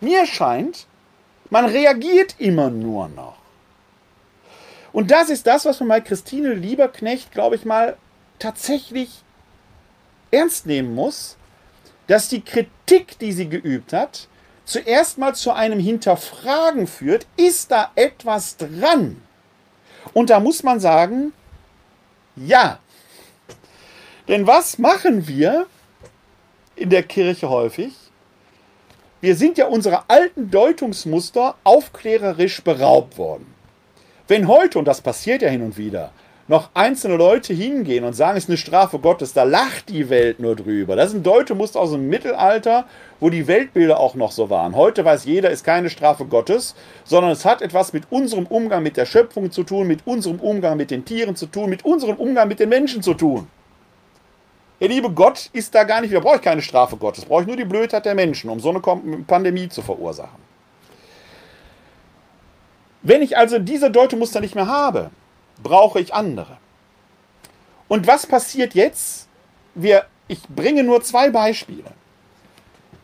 [0.00, 0.86] Mir scheint,
[1.50, 3.36] man reagiert immer nur noch.
[4.92, 7.96] Und das ist das, was man bei Christine Lieberknecht, glaube ich mal,
[8.38, 9.22] tatsächlich
[10.30, 11.36] ernst nehmen muss,
[12.06, 12.70] dass die Kritik,
[13.20, 14.28] die sie geübt hat,
[14.64, 19.22] zuerst mal zu einem Hinterfragen führt, ist da etwas dran?
[20.12, 21.32] Und da muss man sagen,
[22.36, 22.78] ja.
[24.28, 25.66] Denn was machen wir
[26.76, 27.94] in der Kirche häufig?
[29.20, 33.54] Wir sind ja unserer alten Deutungsmuster aufklärerisch beraubt worden.
[34.28, 36.12] Wenn heute, und das passiert ja hin und wieder,
[36.46, 40.40] noch einzelne Leute hingehen und sagen, es ist eine Strafe Gottes, da lacht die Welt
[40.40, 40.94] nur drüber.
[40.94, 42.84] Das sind Deutemuster aus dem Mittelalter,
[43.18, 44.76] wo die Weltbilder auch noch so waren.
[44.76, 48.82] Heute weiß jeder, es ist keine Strafe Gottes, sondern es hat etwas mit unserem Umgang
[48.82, 52.16] mit der Schöpfung zu tun, mit unserem Umgang mit den Tieren zu tun, mit unserem
[52.16, 53.48] Umgang mit den Menschen zu tun.
[54.80, 57.46] Der liebe Gott ist da gar nicht, da brauche ich keine Strafe Gottes, brauche ich
[57.46, 60.44] nur die Blödheit der Menschen, um so eine Pandemie zu verursachen.
[63.00, 65.10] Wenn ich also diese Deutemuster nicht mehr habe,
[65.62, 66.58] brauche ich andere.
[67.88, 69.28] Und was passiert jetzt?
[69.74, 71.90] Wir, ich bringe nur zwei Beispiele.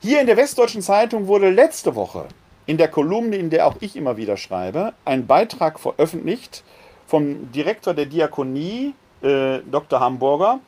[0.02, 2.26] Hier in der Westdeutschen Zeitung wurde letzte Woche
[2.66, 6.62] in der Kolumne, in der auch ich immer wieder schreibe, ein Beitrag veröffentlicht
[7.06, 10.00] vom Direktor der Diakonie, äh, Dr.
[10.00, 10.60] Hamburger,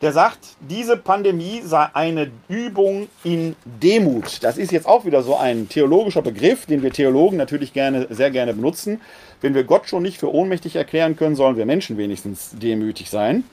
[0.00, 4.42] der sagt, diese Pandemie sei eine Übung in Demut.
[4.42, 8.30] Das ist jetzt auch wieder so ein theologischer Begriff, den wir Theologen natürlich gerne, sehr
[8.30, 9.00] gerne benutzen.
[9.42, 13.44] Wenn wir Gott schon nicht für ohnmächtig erklären können, sollen wir Menschen wenigstens demütig sein.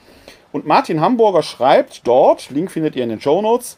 [0.50, 3.76] Und Martin Hamburger schreibt dort, Link findet ihr in den Show Notes,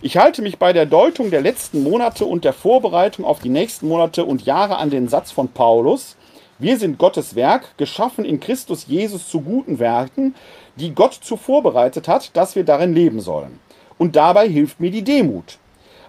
[0.00, 3.88] ich halte mich bei der Deutung der letzten Monate und der Vorbereitung auf die nächsten
[3.88, 6.16] Monate und Jahre an den Satz von Paulus,
[6.60, 10.34] Wir sind Gottes Werk, geschaffen in Christus Jesus zu guten Werken,
[10.78, 13.60] die Gott zuvor bereitet hat, dass wir darin leben sollen.
[13.98, 15.58] Und dabei hilft mir die Demut.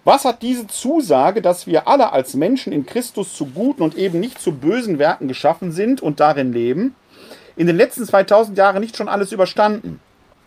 [0.06, 4.20] Was hat diese Zusage, dass wir alle als Menschen in Christus zu guten und eben
[4.20, 6.96] nicht zu bösen Werken geschaffen sind und darin leben,
[7.58, 10.00] in den letzten 2000 Jahren nicht schon alles überstanden?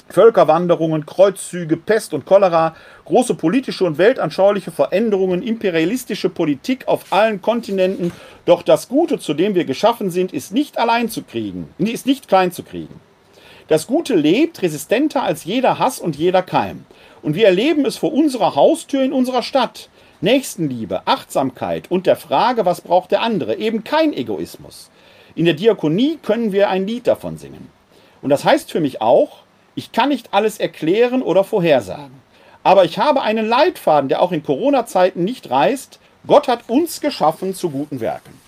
[0.09, 8.13] Völkerwanderungen, Kreuzzüge, Pest und Cholera, große politische und weltanschauliche Veränderungen, imperialistische Politik auf allen Kontinenten.
[8.45, 12.29] Doch das Gute, zu dem wir geschaffen sind, ist nicht allein zu kriegen, ist nicht
[12.29, 13.01] klein zu kriegen.
[13.69, 16.85] Das Gute lebt resistenter als jeder Hass und jeder Keim.
[17.23, 19.89] Und wir erleben es vor unserer Haustür in unserer Stadt.
[20.21, 24.91] Nächstenliebe, Achtsamkeit und der Frage, was braucht der andere, eben kein Egoismus.
[25.35, 27.71] In der Diakonie können wir ein Lied davon singen.
[28.21, 29.39] Und das heißt für mich auch,
[29.75, 32.23] ich kann nicht alles erklären oder vorhersagen.
[32.63, 35.99] Aber ich habe einen Leitfaden, der auch in Corona-Zeiten nicht reißt.
[36.27, 38.41] Gott hat uns geschaffen zu guten Werken.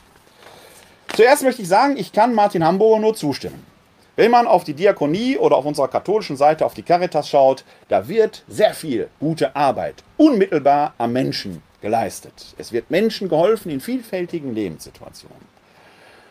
[1.16, 3.73] Zuerst möchte ich sagen, ich kann Martin Hamburger nur zustimmen.
[4.16, 8.06] Wenn man auf die Diakonie oder auf unserer katholischen Seite auf die Caritas schaut, da
[8.06, 12.54] wird sehr viel gute Arbeit unmittelbar am Menschen geleistet.
[12.56, 15.54] Es wird Menschen geholfen in vielfältigen Lebenssituationen.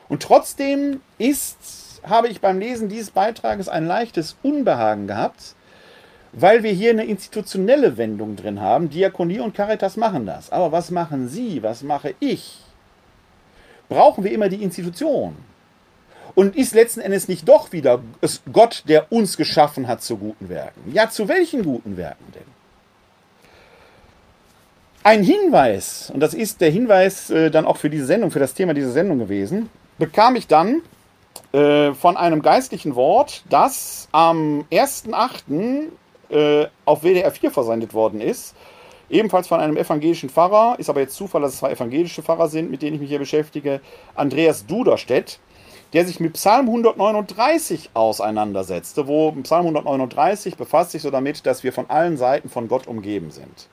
[0.07, 5.55] Und trotzdem ist habe ich beim Lesen dieses Beitrages ein leichtes Unbehagen gehabt,
[6.33, 8.89] weil wir hier eine institutionelle Wendung drin haben.
[8.89, 10.51] Diakonie und Caritas machen das.
[10.51, 11.63] Aber was machen Sie?
[11.63, 12.59] Was mache ich?
[13.89, 15.35] Brauchen wir immer die Institution?
[16.35, 18.01] Und ist letzten Endes nicht doch wieder
[18.51, 20.91] Gott, der uns geschaffen hat zu guten Werken?
[20.91, 22.53] Ja, zu welchen guten Werken denn?
[25.03, 28.53] Ein Hinweis, und das ist der Hinweis äh, dann auch für diese Sendung, für das
[28.53, 30.81] Thema dieser Sendung gewesen, bekam ich dann
[31.51, 35.89] äh, von einem geistlichen Wort, das am 1.8.
[36.29, 38.55] Äh, auf WDR 4 versendet worden ist.
[39.09, 42.71] Ebenfalls von einem evangelischen Pfarrer, ist aber jetzt Zufall, dass es zwei evangelische Pfarrer sind,
[42.71, 43.81] mit denen ich mich hier beschäftige,
[44.15, 45.39] Andreas Duderstedt,
[45.93, 51.71] der sich mit Psalm 139 auseinandersetzte, wo Psalm 139 befasst sich so damit, dass wir
[51.71, 53.67] von allen Seiten von Gott umgeben sind.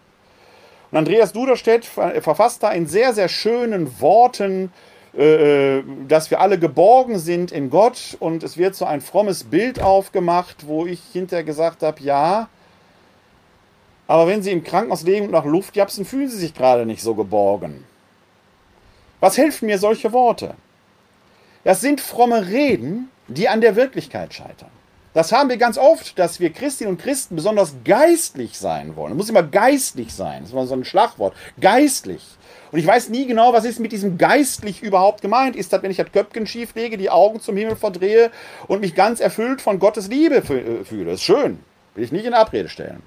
[0.90, 4.70] Und Andreas Duderstedt verfasst da in sehr, sehr schönen Worten
[5.16, 9.42] äh, äh, dass wir alle geborgen sind in Gott und es wird so ein frommes
[9.42, 12.48] Bild aufgemacht, wo ich hinterher gesagt habe, ja,
[14.06, 17.02] aber wenn Sie im Krankenhaus leben und nach Luft japsen, fühlen Sie sich gerade nicht
[17.02, 17.85] so geborgen.
[19.18, 20.54] Was helfen mir solche Worte?
[21.64, 24.70] Das sind fromme Reden, die an der Wirklichkeit scheitern.
[25.12, 29.12] Das haben wir ganz oft, dass wir Christinnen und Christen besonders geistlich sein wollen.
[29.12, 30.40] Es muss immer geistlich sein.
[30.40, 31.35] Das ist immer so ein Schlagwort.
[31.61, 32.25] Geistlich.
[32.70, 35.57] Und ich weiß nie genau, was ist mit diesem geistlich überhaupt gemeint.
[35.57, 38.31] Ist das, wenn ich das Köpfchen schief lege, die Augen zum Himmel verdrehe
[38.68, 41.07] und mich ganz erfüllt von Gottes Liebe äh, fühle?
[41.07, 41.59] Das ist schön.
[41.96, 43.03] Will ich nicht in Abrede stellen.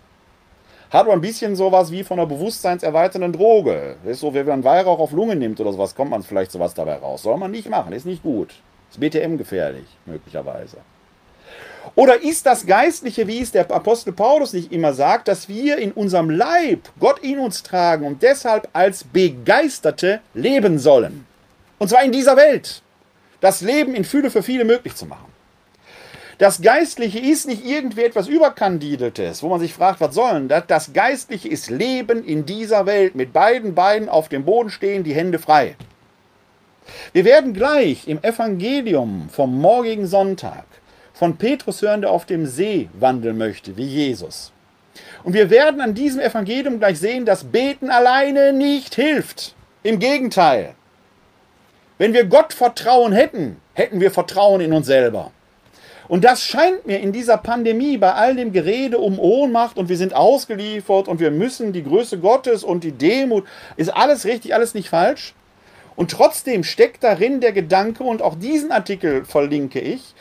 [0.94, 3.96] Hat aber ein bisschen sowas wie von einer bewusstseinserweiternden Droge.
[4.06, 6.98] Ist so, wenn man Weihrauch auf Lunge nimmt oder sowas, kommt man vielleicht sowas dabei
[6.98, 7.24] raus.
[7.24, 8.54] Soll man nicht machen, ist nicht gut.
[8.92, 10.78] Ist BTM gefährlich, möglicherweise.
[11.96, 15.94] Oder ist das Geistliche, wie es der Apostel Paulus nicht immer sagt, dass wir in
[15.94, 21.26] unserem Leib Gott in uns tragen und deshalb als Begeisterte leben sollen?
[21.80, 22.84] Und zwar in dieser Welt.
[23.42, 25.33] Das Leben in Fülle für viele möglich zu machen.
[26.38, 30.64] Das Geistliche ist nicht irgendwie etwas Überkandideltes, wo man sich fragt, was sollen das?
[30.68, 35.14] Das Geistliche ist Leben in dieser Welt, mit beiden Beinen auf dem Boden stehen, die
[35.14, 35.76] Hände frei.
[37.14, 40.66] Wir werden gleich im Evangelium vom morgigen Sonntag
[41.14, 44.52] von Petrus hören, der auf dem See wandeln möchte, wie Jesus.
[45.24, 49.56] Und wir werden an diesem Evangelium gleich sehen, dass Beten alleine nicht hilft.
[49.84, 50.76] Im Gegenteil.
[51.98, 55.32] Wenn wir Gott Vertrauen hätten, hätten wir Vertrauen in uns selber.
[56.14, 59.98] Und das scheint mir in dieser Pandemie bei all dem Gerede um Ohnmacht und wir
[59.98, 63.48] sind ausgeliefert und wir müssen die Größe Gottes und die Demut,
[63.78, 65.34] ist alles richtig, alles nicht falsch.
[65.96, 70.14] Und trotzdem steckt darin der Gedanke, und auch diesen Artikel verlinke ich,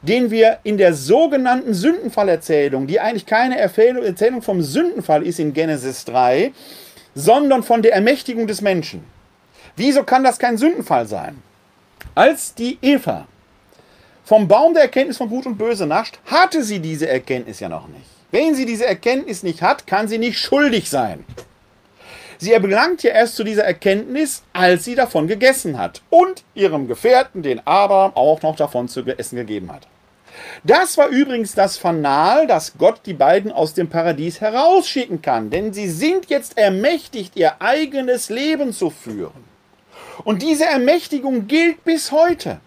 [0.00, 6.06] den wir in der sogenannten Sündenfallerzählung, die eigentlich keine Erzählung vom Sündenfall ist in Genesis
[6.06, 6.54] 3,
[7.14, 9.04] sondern von der Ermächtigung des Menschen.
[9.76, 11.42] Wieso kann das kein Sündenfall sein?
[12.14, 13.26] Als die Eva
[14.24, 17.88] vom Baum der Erkenntnis von Gut und Böse nascht, hatte sie diese Erkenntnis ja noch
[17.88, 18.06] nicht.
[18.30, 21.24] Wenn sie diese Erkenntnis nicht hat, kann sie nicht schuldig sein.
[22.38, 27.42] Sie erlangt ja erst zu dieser Erkenntnis, als sie davon gegessen hat und ihrem Gefährten,
[27.42, 29.86] den Abraham, auch noch davon zu essen gegeben hat.
[30.64, 35.72] Das war übrigens das Fanal, dass Gott die beiden aus dem Paradies herausschicken kann, denn
[35.72, 39.44] sie sind jetzt ermächtigt, ihr eigenes Leben zu führen.
[40.24, 42.58] Und diese Ermächtigung gilt bis heute.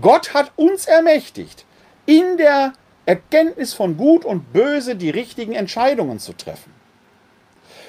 [0.00, 1.64] Gott hat uns ermächtigt,
[2.06, 2.72] in der
[3.06, 6.72] Erkenntnis von Gut und Böse die richtigen Entscheidungen zu treffen.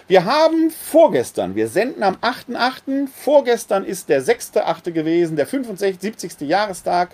[0.08, 4.92] Wir haben vorgestern, wir senden am 8.8., vorgestern ist der 6.8.
[4.92, 6.02] gewesen, der 65.
[6.02, 6.42] 70.
[6.42, 7.12] Jahrestag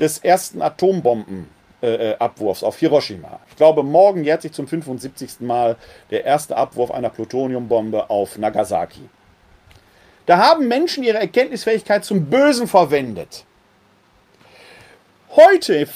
[0.00, 3.40] des ersten Atombombenabwurfs äh, auf Hiroshima.
[3.50, 5.40] Ich glaube, morgen jährt sich zum 75.
[5.40, 5.76] Mal
[6.10, 9.08] der erste Abwurf einer Plutoniumbombe auf Nagasaki.
[10.26, 13.44] Da haben Menschen ihre Erkenntnisfähigkeit zum Bösen verwendet.
[15.36, 15.88] Heute,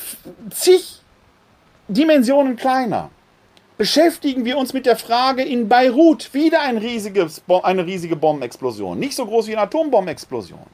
[0.51, 1.01] zig
[1.87, 3.11] Dimensionen kleiner,
[3.77, 8.99] beschäftigen wir uns mit der Frage in Beirut wieder ein riesiges, eine riesige Bombenexplosion.
[8.99, 10.67] Nicht so groß wie eine Atombombenexplosion.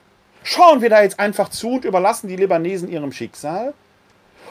[0.44, 3.74] Schauen wir da jetzt einfach zu und überlassen die Libanesen ihrem Schicksal?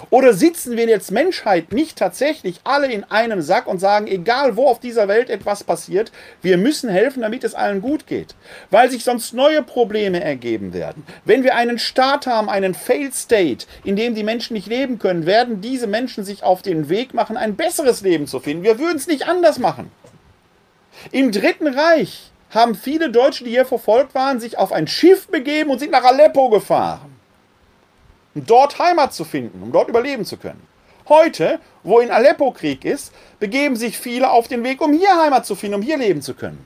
[0.09, 4.67] Oder sitzen wir jetzt Menschheit nicht tatsächlich alle in einem Sack und sagen, egal wo
[4.67, 8.35] auf dieser Welt etwas passiert, wir müssen helfen, damit es allen gut geht?
[8.69, 11.05] Weil sich sonst neue Probleme ergeben werden.
[11.25, 15.25] Wenn wir einen Staat haben, einen Failed State, in dem die Menschen nicht leben können,
[15.25, 18.63] werden diese Menschen sich auf den Weg machen, ein besseres Leben zu finden.
[18.63, 19.91] Wir würden es nicht anders machen.
[21.11, 25.71] Im Dritten Reich haben viele Deutsche, die hier verfolgt waren, sich auf ein Schiff begeben
[25.71, 27.12] und sind nach Aleppo gefahren
[28.41, 30.65] dort Heimat zu finden, um dort überleben zu können.
[31.09, 35.45] Heute, wo in Aleppo Krieg ist, begeben sich viele auf den Weg, um hier Heimat
[35.45, 36.65] zu finden, um hier leben zu können.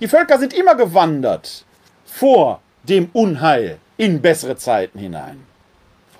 [0.00, 1.64] Die Völker sind immer gewandert
[2.04, 5.44] vor dem Unheil in bessere Zeiten hinein.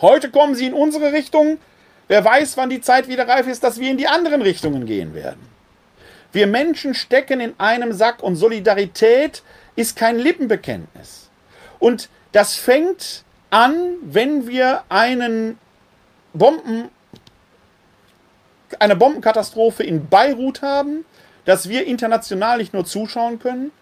[0.01, 1.59] Heute kommen sie in unsere Richtung.
[2.09, 5.15] Wer weiß, wann die Zeit wieder reif ist, dass wir in die anderen Richtungen gehen
[5.15, 5.49] werden.
[6.33, 9.43] Wir Menschen stecken in einem Sack und Solidarität
[9.77, 11.29] ist kein Lippenbekenntnis.
[11.79, 15.59] Und das fängt an, wenn wir einen
[16.33, 16.89] Bomben,
[18.79, 21.05] eine Bombenkatastrophe in Beirut haben,
[21.45, 23.73] dass wir international nicht nur zuschauen können.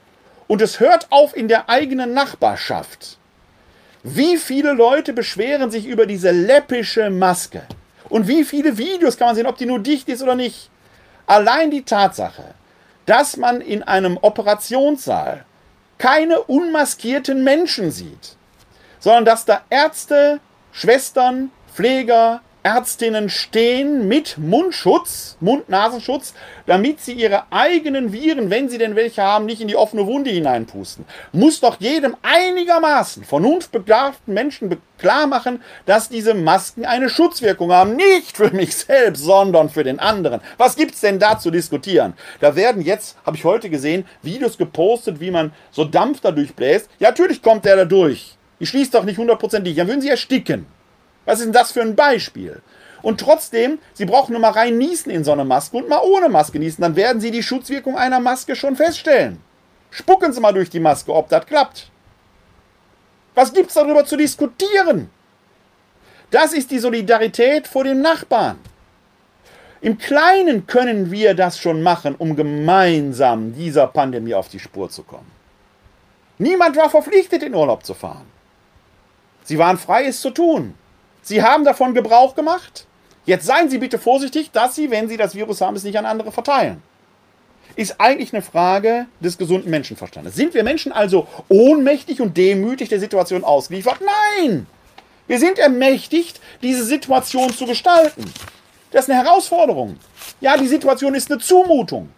[0.46, 3.18] Und es hört auf in der eigenen Nachbarschaft.
[4.02, 7.62] Wie viele Leute beschweren sich über diese läppische Maske?
[8.08, 10.70] Und wie viele Videos kann man sehen, ob die nur dicht ist oder nicht?
[11.26, 12.54] Allein die Tatsache,
[13.04, 15.44] dass man in einem Operationssaal
[15.98, 18.36] keine unmaskierten Menschen sieht,
[18.98, 20.40] sondern dass da Ärzte,
[20.72, 26.34] Schwestern, Pfleger, Ärztinnen stehen mit Mundschutz, Mund-Nasenschutz,
[26.66, 30.30] damit sie ihre eigenen Viren, wenn sie denn welche haben, nicht in die offene Wunde
[30.30, 31.06] hineinpusten.
[31.32, 37.94] Muss doch jedem einigermaßen vernunftbedarften Menschen klar machen, dass diese Masken eine Schutzwirkung haben.
[37.94, 40.40] Nicht für mich selbst, sondern für den anderen.
[40.56, 42.14] Was gibt's denn da zu diskutieren?
[42.40, 46.90] Da werden jetzt, habe ich heute gesehen, Videos gepostet, wie man so Dampf da durchbläst.
[46.98, 48.37] Ja, natürlich kommt der da durch.
[48.58, 50.66] Ich schließe doch nicht hundertprozentig, dann würden sie ersticken.
[51.24, 52.62] Was ist denn das für ein Beispiel?
[53.02, 56.28] Und trotzdem, Sie brauchen nur mal rein niesen in so eine Maske und mal ohne
[56.28, 59.38] Maske niesen, dann werden Sie die Schutzwirkung einer Maske schon feststellen.
[59.90, 61.90] Spucken Sie mal durch die Maske, ob das klappt.
[63.34, 65.10] Was gibt es darüber zu diskutieren?
[66.30, 68.58] Das ist die Solidarität vor dem Nachbarn.
[69.80, 75.04] Im Kleinen können wir das schon machen, um gemeinsam dieser Pandemie auf die Spur zu
[75.04, 75.30] kommen.
[76.38, 78.26] Niemand war verpflichtet, in Urlaub zu fahren.
[79.48, 80.74] Sie waren frei, es zu tun.
[81.22, 82.84] Sie haben davon Gebrauch gemacht.
[83.24, 86.04] Jetzt seien Sie bitte vorsichtig, dass Sie, wenn Sie das Virus haben, es nicht an
[86.04, 86.82] andere verteilen.
[87.74, 90.34] Ist eigentlich eine Frage des gesunden Menschenverstandes.
[90.34, 94.00] Sind wir Menschen also ohnmächtig und demütig der Situation ausgeliefert?
[94.36, 94.66] Nein!
[95.26, 98.30] Wir sind ermächtigt, diese Situation zu gestalten.
[98.90, 99.96] Das ist eine Herausforderung.
[100.42, 102.10] Ja, die Situation ist eine Zumutung.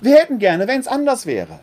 [0.00, 1.58] Wir hätten gerne, wenn es anders wäre.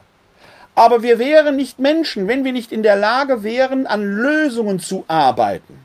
[0.75, 5.05] Aber wir wären nicht Menschen, wenn wir nicht in der Lage wären, an Lösungen zu
[5.07, 5.79] arbeiten.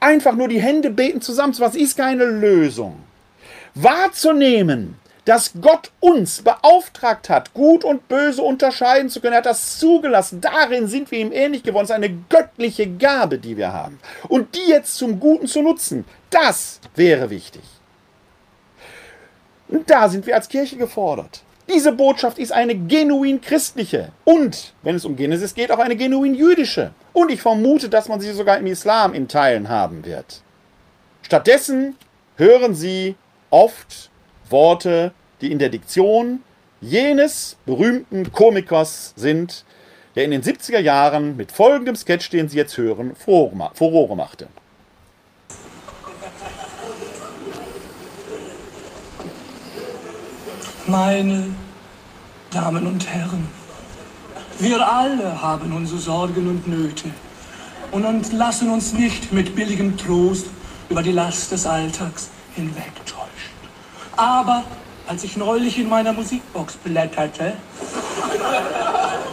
[0.00, 3.02] Einfach nur die Hände beten zusammen, was ist keine Lösung.
[3.74, 9.34] Wahrzunehmen, dass Gott uns beauftragt hat, gut und böse unterscheiden zu können.
[9.34, 10.40] Er hat das zugelassen.
[10.40, 11.84] Darin sind wir ihm ähnlich geworden.
[11.84, 13.98] Es ist eine göttliche Gabe, die wir haben.
[14.28, 17.62] Und die jetzt zum Guten zu nutzen, das wäre wichtig.
[19.68, 21.42] Und da sind wir als Kirche gefordert.
[21.68, 26.34] Diese Botschaft ist eine genuin christliche und, wenn es um Genesis geht, auch eine genuin
[26.34, 26.92] jüdische.
[27.12, 30.42] Und ich vermute, dass man sie sogar im Islam in Teilen haben wird.
[31.22, 31.96] Stattdessen
[32.36, 33.16] hören sie
[33.50, 34.10] oft
[34.48, 35.12] Worte,
[35.42, 36.42] die in der Diktion
[36.80, 39.64] jenes berühmten Komikers sind,
[40.16, 44.48] der in den 70er Jahren mit folgendem Sketch, den Sie jetzt hören, Furore machte.
[50.88, 51.54] Meine
[52.50, 53.46] Damen und Herren,
[54.58, 57.10] wir alle haben unsere Sorgen und Nöte
[57.92, 60.46] und lassen uns nicht mit billigem Trost
[60.88, 63.28] über die Last des Alltags hinwegtäuschen.
[64.16, 64.64] Aber
[65.06, 67.52] als ich neulich in meiner Musikbox blätterte,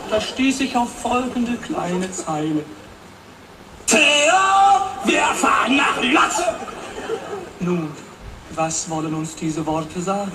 [0.10, 2.66] da stieß ich auf folgende kleine Zeile.
[3.88, 4.02] Theo,
[5.06, 6.44] wir fahren nach Lotz!
[7.62, 7.92] Nun,
[8.58, 10.32] was wollen uns diese Worte sagen?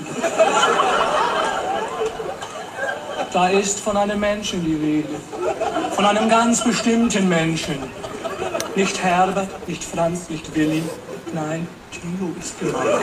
[3.33, 5.15] Da ist von einem Menschen die Rede.
[5.93, 7.79] Von einem ganz bestimmten Menschen.
[8.75, 10.83] Nicht Herbert, nicht Franz, nicht Willi.
[11.33, 13.01] Nein, Theo ist gemeint.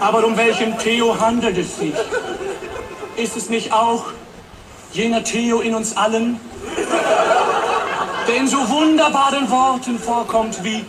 [0.00, 1.94] Aber um welchen Theo handelt es sich?
[3.16, 4.04] Ist es nicht auch
[4.92, 6.40] jener Theo in uns allen,
[8.26, 10.84] der in so wunderbaren Worten vorkommt wie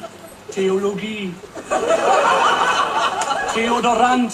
[0.51, 1.33] Theologie,
[3.53, 4.31] Theodorant,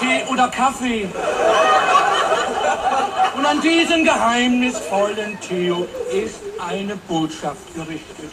[0.00, 1.08] Tee oder Kaffee.
[3.36, 8.30] Und an diesen geheimnisvollen Theo ist eine Botschaft gerichtet.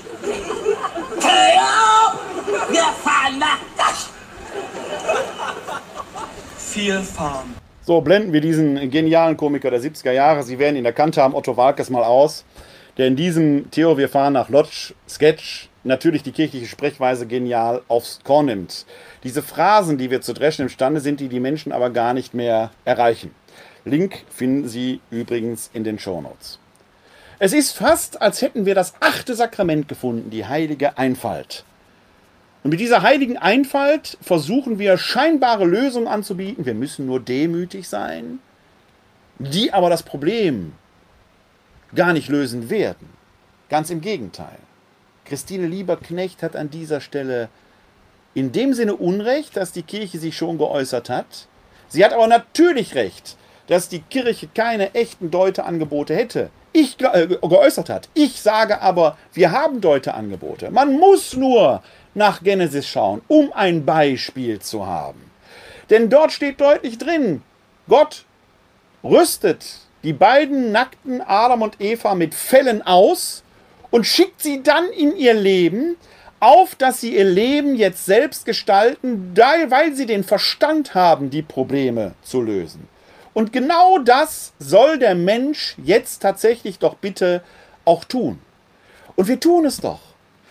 [1.20, 4.10] Theo, wir fahren nach das.
[6.58, 7.56] Vier Farm.
[7.82, 11.56] So, blenden wir diesen genialen Komiker der 70er Jahre, Sie werden ihn erkannt haben, Otto
[11.56, 12.44] Walkes mal aus,
[12.98, 18.20] der in diesem Theo, wir fahren nach Lodge Sketch natürlich die kirchliche Sprechweise genial aufs
[18.24, 18.86] Korn nimmt.
[19.24, 22.72] Diese Phrasen, die wir zu dreschen imstande sind, die die Menschen aber gar nicht mehr
[22.84, 23.34] erreichen.
[23.86, 26.60] Link finden Sie übrigens in den Shownotes.
[27.38, 31.66] Es ist fast, als hätten wir das achte Sakrament gefunden, die heilige Einfalt.
[32.64, 36.66] Und mit dieser heiligen Einfalt versuchen wir scheinbare Lösungen anzubieten.
[36.66, 38.40] Wir müssen nur demütig sein,
[39.38, 40.74] die aber das Problem
[41.94, 43.10] gar nicht lösen werden.
[43.70, 44.58] Ganz im Gegenteil.
[45.26, 47.50] Christine Lieberknecht hat an dieser Stelle
[48.34, 51.48] in dem Sinne Unrecht, dass die Kirche sich schon geäußert hat.
[51.88, 56.50] Sie hat aber natürlich recht, dass die Kirche keine echten Deuteangebote hätte.
[56.74, 58.10] Ich äh, geäußert hat.
[58.14, 60.70] Ich sage aber, wir haben Deuteangebote.
[60.72, 61.82] Man muss nur
[62.14, 65.32] nach Genesis schauen, um ein Beispiel zu haben.
[65.90, 67.44] Denn dort steht deutlich drin,
[67.88, 68.26] Gott
[69.04, 69.66] rüstet
[70.04, 73.44] die beiden nackten Adam und Eva mit Fellen aus
[73.96, 75.96] und schickt sie dann in ihr Leben,
[76.42, 82.14] auf dass sie ihr Leben jetzt selbst gestalten, weil sie den Verstand haben, die Probleme
[82.22, 82.90] zu lösen.
[83.34, 87.42] Und genau das soll der Mensch jetzt tatsächlich doch bitte
[87.86, 88.40] auch tun.
[89.16, 90.02] Und wir tun es doch.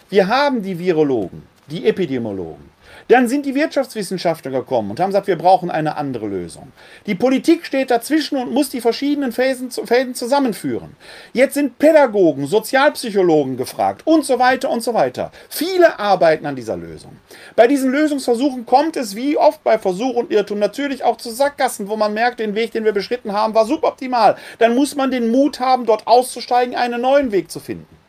[0.09, 2.71] Wir haben die Virologen, die Epidemiologen,
[3.09, 6.73] dann sind die Wirtschaftswissenschaftler gekommen und haben gesagt, wir brauchen eine andere Lösung.
[7.07, 9.71] Die Politik steht dazwischen und muss die verschiedenen Fäden,
[10.15, 10.97] zusammenführen.
[11.33, 15.31] Jetzt sind Pädagogen, Sozialpsychologen gefragt und so weiter und so weiter.
[15.49, 17.17] Viele arbeiten an dieser Lösung.
[17.57, 21.89] Bei diesen Lösungsversuchen kommt es wie oft bei Versuch und Irrtum natürlich auch zu Sackgassen,
[21.89, 24.37] wo man merkt, den Weg, den wir beschritten haben, war suboptimal.
[24.59, 28.04] Dann muss man den Mut haben, dort auszusteigen, einen neuen Weg zu finden.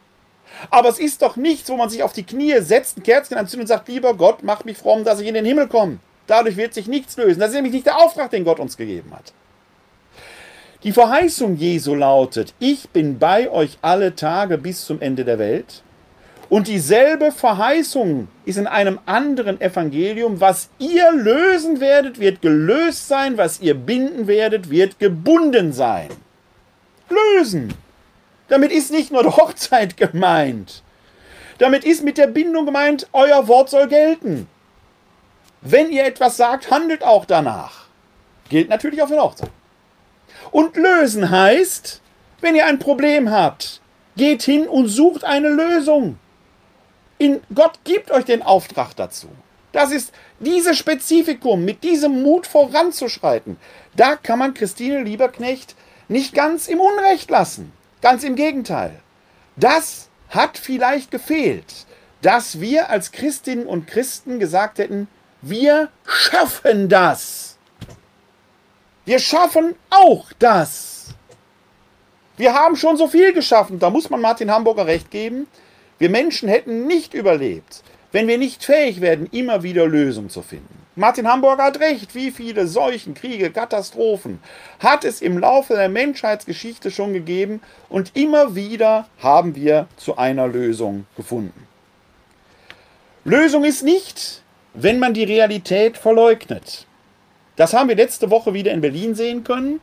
[0.69, 3.65] Aber es ist doch nichts, wo man sich auf die Knie setzt, ein Kerzchen anzündet
[3.65, 5.99] und sagt, lieber Gott, mach mich fromm, dass ich in den Himmel komme.
[6.27, 7.39] Dadurch wird sich nichts lösen.
[7.39, 9.33] Das ist nämlich nicht der Auftrag, den Gott uns gegeben hat.
[10.83, 15.81] Die Verheißung Jesu lautet, ich bin bei euch alle Tage bis zum Ende der Welt.
[16.47, 23.37] Und dieselbe Verheißung ist in einem anderen Evangelium, was ihr lösen werdet, wird gelöst sein,
[23.37, 26.09] was ihr binden werdet, wird gebunden sein.
[27.09, 27.73] Lösen.
[28.47, 30.83] Damit ist nicht nur die Hochzeit gemeint.
[31.57, 34.47] Damit ist mit der Bindung gemeint, euer Wort soll gelten.
[35.61, 37.85] Wenn ihr etwas sagt, handelt auch danach.
[38.49, 39.49] Gilt natürlich auch für die Hochzeit.
[40.51, 42.01] Und lösen heißt,
[42.41, 43.81] wenn ihr ein Problem habt,
[44.15, 46.19] geht hin und sucht eine Lösung.
[47.17, 49.27] In Gott gibt euch den Auftrag dazu.
[49.71, 53.57] Das ist dieses Spezifikum, mit diesem Mut voranzuschreiten.
[53.95, 55.75] Da kann man Christine Lieberknecht
[56.07, 57.73] nicht ganz im Unrecht lassen.
[58.05, 59.01] Ganz im Gegenteil.
[59.55, 61.87] Das hat vielleicht gefehlt,
[62.21, 65.07] dass wir als Christinnen und Christen gesagt hätten,
[65.41, 67.57] wir schaffen das.
[69.05, 71.15] Wir schaffen auch das.
[72.37, 75.47] Wir haben schon so viel geschaffen, da muss man Martin Hamburger recht geben.
[75.97, 77.81] Wir Menschen hätten nicht überlebt,
[78.11, 80.84] wenn wir nicht fähig werden, immer wieder Lösungen zu finden.
[80.97, 84.39] Martin Hamburger hat recht, wie viele Seuchen, Kriege, Katastrophen
[84.79, 90.47] hat es im Laufe der Menschheitsgeschichte schon gegeben und immer wieder haben wir zu einer
[90.47, 91.67] Lösung gefunden.
[93.25, 94.41] Lösung ist nicht,
[94.73, 96.85] wenn man die Realität verleugnet.
[97.57, 99.81] Das haben wir letzte Woche wieder in Berlin sehen können,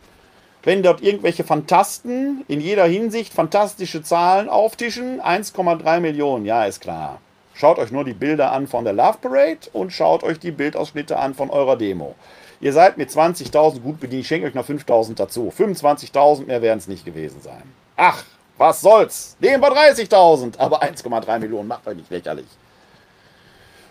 [0.63, 5.21] wenn dort irgendwelche Fantasten in jeder Hinsicht fantastische Zahlen auftischen.
[5.21, 7.21] 1,3 Millionen, ja, ist klar.
[7.55, 11.19] Schaut euch nur die Bilder an von der Love Parade und schaut euch die Bildausschnitte
[11.19, 12.15] an von eurer Demo.
[12.61, 15.53] Ihr seid mit 20.000 gut bedient, ich schenke euch noch 5.000 dazu.
[15.57, 17.63] 25.000 mehr werden es nicht gewesen sein.
[17.97, 18.25] Ach,
[18.57, 19.37] was soll's?
[19.41, 22.47] Nehmen wir 30.000, aber 1,3 Millionen macht euch nicht lächerlich.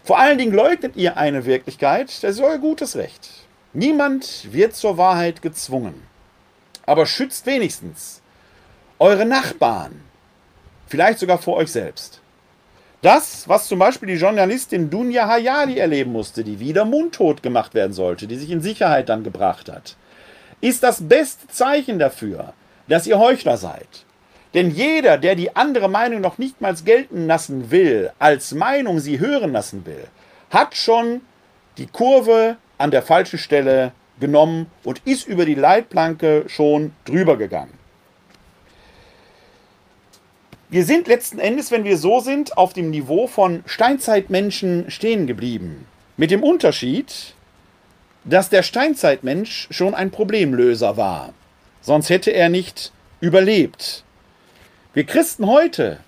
[0.04, 3.30] Vor allen Dingen leugnet ihr eine Wirklichkeit, das ist euer gutes Recht.
[3.74, 6.02] Niemand wird zur Wahrheit gezwungen.
[6.86, 8.22] Aber schützt wenigstens
[9.00, 10.02] eure Nachbarn,
[10.88, 12.21] vielleicht sogar vor euch selbst.
[13.02, 17.94] Das, was zum Beispiel die Journalistin Dunja Hayali erleben musste, die wieder mundtot gemacht werden
[17.94, 19.96] sollte, die sich in Sicherheit dann gebracht hat,
[20.62, 22.54] ist das beste Zeichen dafür,
[22.88, 24.06] dass ihr Heuchler seid.
[24.54, 29.20] Denn jeder, der die andere Meinung noch nicht mal gelten lassen will, als Meinung sie
[29.20, 30.06] hören lassen will,
[30.52, 31.22] hat schon
[31.80, 37.81] die Kurve an der falschen Stelle genommen und ist über die Leitplanke schon drüber gegangen.
[40.72, 45.86] Wir sind letzten Endes, wenn wir so sind, auf dem Niveau von Steinzeitmenschen stehen geblieben.
[46.16, 47.34] Mit dem Unterschied,
[48.24, 51.34] dass der Steinzeitmensch schon ein Problemlöser war.
[51.82, 54.06] Sonst hätte er nicht überlebt.
[54.94, 56.00] Wir Christen heute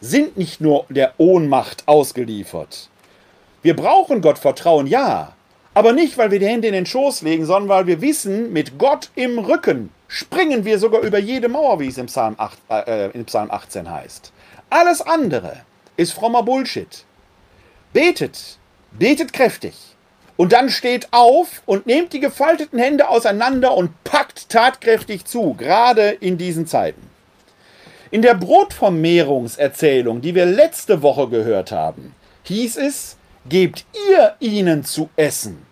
[0.00, 2.90] sind nicht nur der Ohnmacht ausgeliefert.
[3.62, 5.34] Wir brauchen Gott Vertrauen, ja,
[5.74, 8.78] aber nicht, weil wir die Hände in den Schoß legen, sondern weil wir wissen, mit
[8.78, 13.10] Gott im Rücken springen wir sogar über jede Mauer, wie es im Psalm, 8, äh,
[13.10, 14.32] im Psalm 18 heißt.
[14.70, 15.62] Alles andere
[15.96, 17.04] ist frommer Bullshit.
[17.92, 18.58] Betet,
[18.92, 19.74] betet kräftig.
[20.36, 26.10] Und dann steht auf und nehmt die gefalteten Hände auseinander und packt tatkräftig zu, gerade
[26.10, 27.02] in diesen Zeiten.
[28.10, 32.14] In der Brotvermehrungserzählung, die wir letzte Woche gehört haben,
[32.44, 33.16] hieß es,
[33.48, 35.64] gebt ihr ihnen zu essen.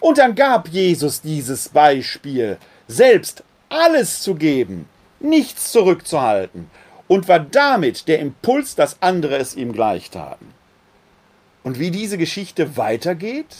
[0.00, 4.88] Und dann gab Jesus dieses Beispiel, selbst alles zu geben,
[5.20, 6.70] nichts zurückzuhalten,
[7.08, 10.52] und war damit der Impuls, dass andere es ihm gleich taten.
[11.62, 13.56] Und wie diese Geschichte weitergeht,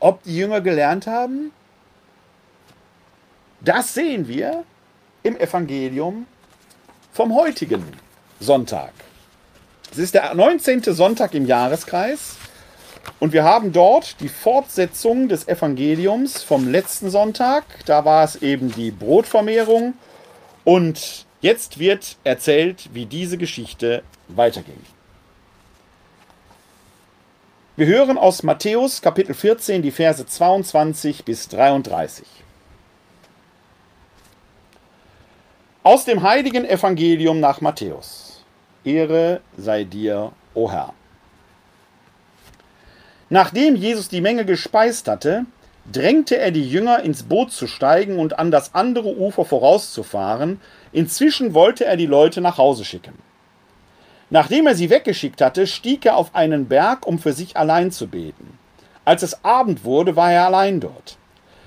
[0.00, 1.52] ob die Jünger gelernt haben,
[3.60, 4.64] das sehen wir
[5.22, 6.26] im Evangelium
[7.12, 7.84] vom heutigen
[8.40, 8.92] Sonntag.
[9.90, 10.82] Es ist der 19.
[10.82, 12.36] Sonntag im Jahreskreis
[13.18, 17.64] und wir haben dort die Fortsetzung des Evangeliums vom letzten Sonntag.
[17.86, 19.94] Da war es eben die Brotvermehrung
[20.64, 24.80] und jetzt wird erzählt, wie diese Geschichte weiterging.
[27.76, 32.26] Wir hören aus Matthäus Kapitel 14 die Verse 22 bis 33.
[35.82, 38.42] Aus dem heiligen Evangelium nach Matthäus.
[38.82, 40.94] Ehre sei dir, o Herr.
[43.28, 45.46] Nachdem Jesus die Menge gespeist hatte,
[45.92, 50.60] drängte er die Jünger ins Boot zu steigen und an das andere Ufer vorauszufahren.
[50.92, 53.14] Inzwischen wollte er die Leute nach Hause schicken.
[54.30, 58.08] Nachdem er sie weggeschickt hatte, stieg er auf einen Berg, um für sich allein zu
[58.08, 58.58] beten.
[59.04, 61.16] Als es Abend wurde, war er allein dort.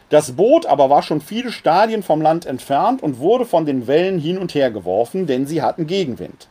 [0.10, 4.20] Das Boot aber war schon viele Stadien vom Land entfernt und wurde von den Wellen
[4.20, 6.47] hin und her geworfen, denn sie hatten Gegenwind.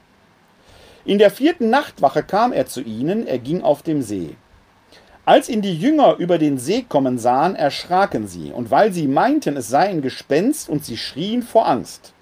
[1.04, 4.36] In der vierten Nachtwache kam er zu ihnen, er ging auf dem See.
[5.28, 9.58] Als ihn die Jünger über den See kommen sahen, erschraken sie, und weil sie meinten,
[9.58, 12.14] es sei ein Gespenst, und sie schrien vor Angst.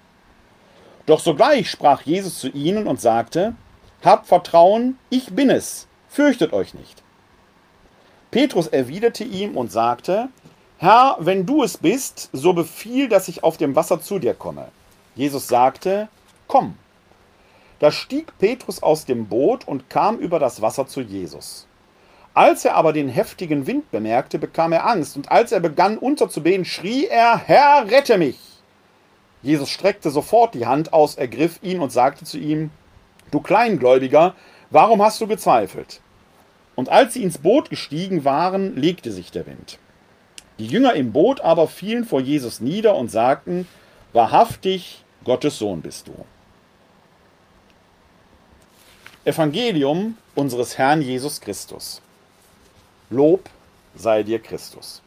[1.05, 3.55] Doch sogleich sprach Jesus zu ihnen und sagte,
[4.03, 7.01] Habt Vertrauen, ich bin es, fürchtet euch nicht.
[8.29, 10.27] Petrus erwiderte ihm und sagte,
[10.77, 14.67] Herr, wenn du es bist, so befiehl, dass ich auf dem Wasser zu dir komme.
[15.15, 16.09] Jesus sagte,
[16.47, 16.75] Komm.
[17.79, 21.67] Da stieg Petrus aus dem Boot und kam über das Wasser zu Jesus.
[22.37, 26.65] Als er aber den heftigen Wind bemerkte, bekam er Angst, und als er begann unterzubehen,
[26.65, 28.37] schrie er, Herr, rette mich!
[29.41, 32.69] Jesus streckte sofort die Hand aus, ergriff ihn und sagte zu ihm,
[33.31, 34.35] Du Kleingläubiger,
[34.69, 35.99] warum hast du gezweifelt?
[36.75, 39.79] Und als sie ins Boot gestiegen waren, legte sich der Wind.
[40.59, 43.67] Die Jünger im Boot aber fielen vor Jesus nieder und sagten,
[44.13, 46.13] wahrhaftig, Gottes Sohn bist du.
[49.25, 52.03] Evangelium unseres Herrn Jesus Christus.
[53.09, 53.49] Lob
[53.95, 55.01] sei dir Christus.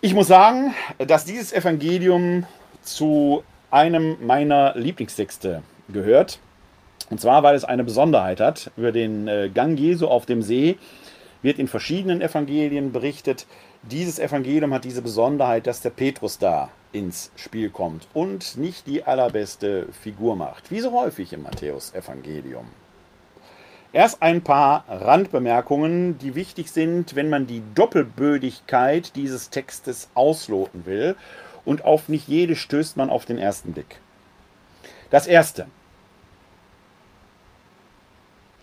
[0.00, 2.46] Ich muss sagen, dass dieses Evangelium
[2.82, 6.38] zu einem meiner Lieblingstexte gehört.
[7.10, 8.70] Und zwar, weil es eine Besonderheit hat.
[8.76, 10.78] Über den äh, Gang Jesu auf dem See
[11.42, 13.46] wird in verschiedenen Evangelien berichtet.
[13.82, 19.04] Dieses Evangelium hat diese Besonderheit, dass der Petrus da ins Spiel kommt und nicht die
[19.04, 22.66] allerbeste Figur macht, wie so häufig im Matthäus-Evangelium.
[23.92, 31.16] Erst ein paar Randbemerkungen, die wichtig sind, wenn man die Doppelbödigkeit dieses Textes ausloten will.
[31.64, 34.00] Und auf nicht jede stößt man auf den ersten Blick.
[35.10, 35.66] Das erste.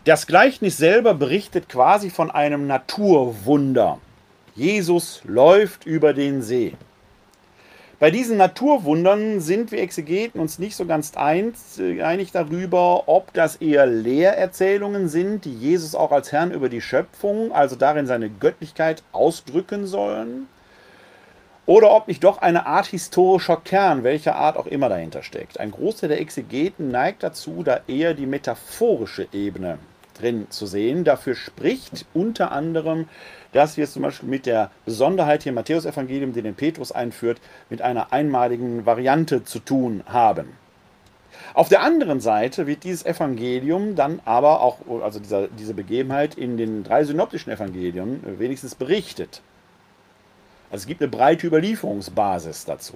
[0.06, 4.00] Das Gleichnis selber berichtet quasi von einem Naturwunder.
[4.56, 6.74] Jesus läuft über den See.
[8.00, 13.56] Bei diesen Naturwundern sind wir Exegeten uns nicht so ganz äh, einig darüber, ob das
[13.56, 19.02] eher Lehrerzählungen sind, die Jesus auch als Herrn über die Schöpfung, also darin seine Göttlichkeit
[19.14, 20.48] ausdrücken sollen,
[21.66, 25.60] oder ob nicht doch eine Art historischer Kern, welcher Art auch immer dahinter steckt.
[25.60, 29.80] Ein Großteil der Exegeten neigt dazu, da eher die metaphorische Ebene
[30.20, 31.04] drin zu sehen.
[31.04, 33.08] Dafür spricht unter anderem,
[33.54, 37.40] dass wir es zum Beispiel mit der Besonderheit hier im Matthäus-Evangelium, den den Petrus einführt,
[37.70, 40.54] mit einer einmaligen Variante zu tun haben.
[41.54, 46.58] Auf der anderen Seite wird dieses Evangelium dann aber auch, also dieser, diese Begebenheit in
[46.58, 49.42] den drei synoptischen Evangelien wenigstens berichtet.
[50.70, 52.96] Also es gibt eine breite Überlieferungsbasis dazu.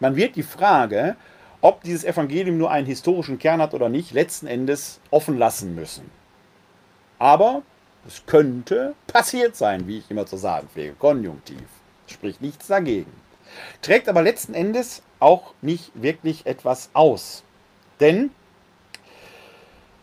[0.00, 1.16] Man wird die Frage,
[1.60, 6.10] ob dieses Evangelium nur einen historischen Kern hat oder nicht, letzten Endes offen lassen müssen.
[7.18, 7.62] Aber
[8.06, 11.64] es könnte passiert sein, wie ich immer zu sagen pflege, konjunktiv.
[12.06, 13.12] Spricht nichts dagegen.
[13.82, 17.42] Trägt aber letzten Endes auch nicht wirklich etwas aus.
[18.00, 18.30] Denn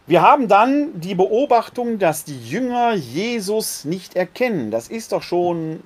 [0.06, 4.70] wir haben dann die Beobachtung, dass die Jünger Jesus nicht erkennen.
[4.70, 5.82] Das ist doch schon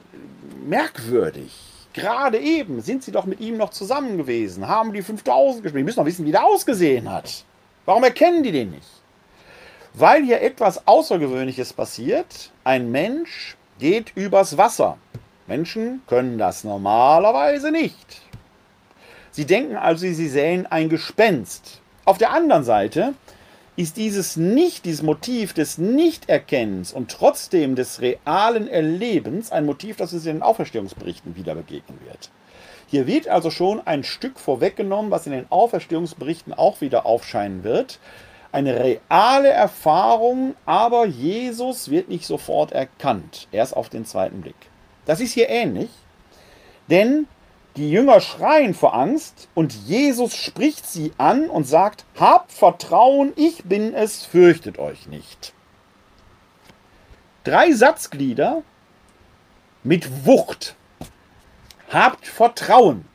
[0.65, 1.53] merkwürdig.
[1.93, 5.85] Gerade eben sind sie doch mit ihm noch zusammen gewesen, haben die 5000 gespielt.
[5.85, 7.43] Müssen doch wissen, wie der ausgesehen hat.
[7.85, 8.87] Warum erkennen die den nicht?
[9.99, 12.51] Weil hier etwas Außergewöhnliches passiert.
[12.63, 14.99] Ein Mensch geht übers Wasser.
[15.47, 18.21] Menschen können das normalerweise nicht.
[19.31, 21.81] Sie denken also, sie sehen ein Gespenst.
[22.05, 23.15] Auf der anderen Seite
[23.75, 30.13] ist dieses nicht, dieses Motiv des Nichterkennens und trotzdem des realen Erlebens ein Motiv, das
[30.13, 32.29] uns in den Auferstehungsberichten wieder begegnen wird.
[32.85, 37.97] Hier wird also schon ein Stück vorweggenommen, was in den Auferstehungsberichten auch wieder aufscheinen wird.
[38.57, 44.55] Eine reale Erfahrung, aber Jesus wird nicht sofort erkannt, erst auf den zweiten Blick.
[45.05, 45.91] Das ist hier ähnlich,
[46.89, 47.27] denn
[47.75, 53.63] die Jünger schreien vor Angst und Jesus spricht sie an und sagt, habt Vertrauen, ich
[53.65, 55.53] bin es, fürchtet euch nicht.
[57.43, 58.63] Drei Satzglieder
[59.83, 60.75] mit Wucht.
[61.91, 63.05] Habt Vertrauen.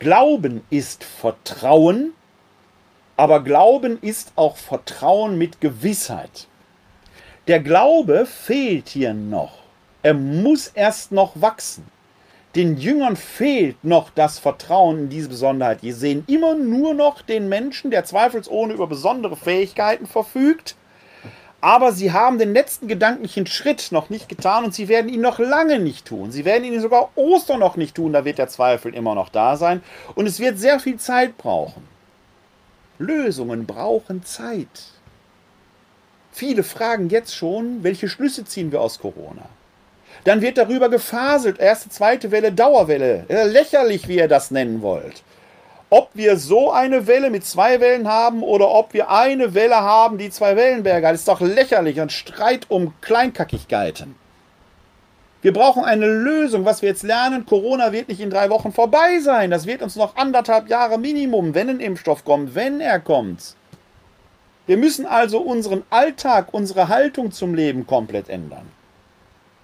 [0.00, 2.14] Glauben ist Vertrauen,
[3.16, 6.48] aber Glauben ist auch Vertrauen mit Gewissheit.
[7.48, 9.58] Der Glaube fehlt hier noch.
[10.02, 11.86] Er muss erst noch wachsen
[12.56, 15.82] den Jüngern fehlt noch das Vertrauen in diese Besonderheit.
[15.82, 20.74] Die sehen immer nur noch den Menschen, der zweifelsohne über besondere Fähigkeiten verfügt.
[21.60, 25.38] Aber sie haben den letzten gedanklichen Schritt noch nicht getan und sie werden ihn noch
[25.38, 26.32] lange nicht tun.
[26.32, 29.56] Sie werden ihn sogar Ostern noch nicht tun, da wird der Zweifel immer noch da
[29.56, 29.82] sein.
[30.14, 31.95] Und es wird sehr viel Zeit brauchen.
[32.98, 34.68] Lösungen brauchen Zeit.
[36.32, 39.48] Viele fragen jetzt schon, welche Schlüsse ziehen wir aus Corona?
[40.24, 41.58] Dann wird darüber gefaselt.
[41.58, 43.24] Erste, zweite Welle, Dauerwelle.
[43.28, 45.22] Lächerlich, wie ihr das nennen wollt.
[45.88, 50.18] Ob wir so eine Welle mit zwei Wellen haben oder ob wir eine Welle haben,
[50.18, 52.00] die zwei Wellenberge hat, ist doch lächerlich.
[52.00, 54.16] Ein Streit um Kleinkackigkeiten.
[55.46, 57.46] Wir brauchen eine Lösung, was wir jetzt lernen.
[57.46, 59.48] Corona wird nicht in drei Wochen vorbei sein.
[59.48, 63.54] Das wird uns noch anderthalb Jahre Minimum, wenn ein Impfstoff kommt, wenn er kommt.
[64.66, 68.66] Wir müssen also unseren Alltag, unsere Haltung zum Leben komplett ändern.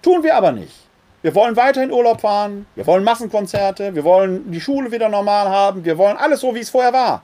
[0.01, 0.73] Tun wir aber nicht.
[1.21, 5.83] Wir wollen weiterhin Urlaub fahren, wir wollen Massenkonzerte, wir wollen die Schule wieder normal haben,
[5.83, 7.23] wir wollen alles so, wie es vorher war.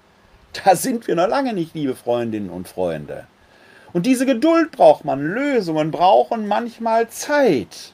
[0.66, 3.26] Da sind wir noch lange nicht, liebe Freundinnen und Freunde.
[3.94, 7.94] Und diese Geduld braucht man, Lösungen brauchen manchmal Zeit.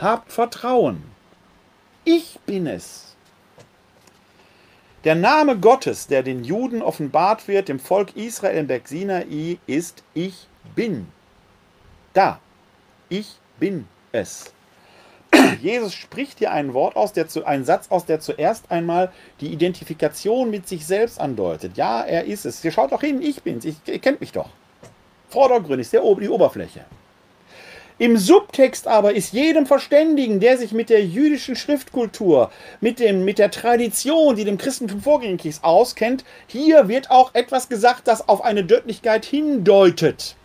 [0.00, 1.02] Habt Vertrauen.
[2.04, 3.16] Ich bin es.
[5.02, 10.04] Der Name Gottes, der den Juden offenbart wird, dem Volk Israel im Berg Sinai, ist
[10.14, 10.46] Ich
[10.76, 11.08] bin.
[12.12, 12.38] Da.
[13.08, 14.52] Ich bin es.
[15.60, 19.52] Jesus spricht hier ein Wort aus, der zu, einen Satz aus, der zuerst einmal die
[19.52, 21.76] Identifikation mit sich selbst andeutet.
[21.76, 22.64] Ja, er ist es.
[22.64, 23.64] Ihr schaut doch hin, ich bin's.
[23.64, 24.50] Ich, ihr kennt mich doch.
[25.28, 26.84] Vordergründig ist der, die Oberfläche.
[28.00, 33.38] Im Subtext aber ist jedem Verständigen, der sich mit der jüdischen Schriftkultur, mit, dem, mit
[33.38, 38.44] der Tradition, die dem Christentum vorgängig ist, auskennt, hier wird auch etwas gesagt, das auf
[38.44, 40.36] eine Göttlichkeit hindeutet.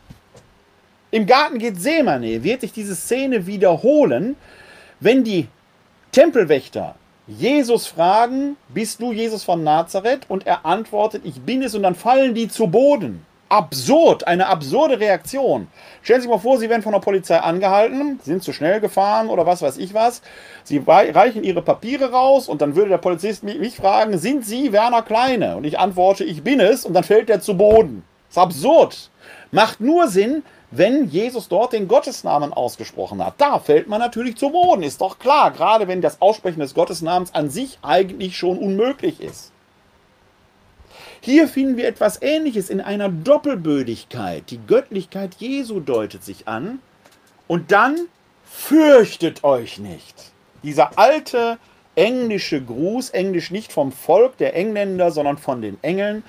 [1.12, 4.36] Im Garten Gethsemane wird sich diese Szene wiederholen,
[5.00, 5.48] wenn die
[6.12, 6.96] Tempelwächter
[7.28, 10.26] Jesus fragen, bist du Jesus von Nazareth?
[10.28, 13.26] Und er antwortet, ich bin es, und dann fallen die zu Boden.
[13.54, 15.68] Absurd, eine absurde Reaktion.
[16.02, 19.30] Stellen Sie sich mal vor, Sie werden von der Polizei angehalten, sind zu schnell gefahren
[19.30, 20.24] oder was weiß ich was.
[20.64, 25.04] Sie reichen Ihre Papiere raus und dann würde der Polizist mich fragen, sind Sie Werner
[25.04, 25.56] Kleine?
[25.56, 28.04] Und ich antworte, ich bin es, und dann fällt er zu Boden.
[28.28, 29.12] Das ist absurd.
[29.52, 30.42] Macht nur Sinn,
[30.72, 33.36] wenn Jesus dort den Gottesnamen ausgesprochen hat.
[33.38, 37.36] Da fällt man natürlich zu Boden, ist doch klar, gerade wenn das Aussprechen des Gottesnamens
[37.36, 39.53] an sich eigentlich schon unmöglich ist.
[41.26, 44.44] Hier finden wir etwas Ähnliches in einer Doppelbödigkeit.
[44.50, 46.80] Die Göttlichkeit Jesu deutet sich an
[47.48, 47.96] und dann
[48.44, 50.34] fürchtet euch nicht.
[50.64, 51.60] Dieser alte
[51.96, 56.24] englische Gruß, englisch nicht vom Volk der Engländer, sondern von den Engeln.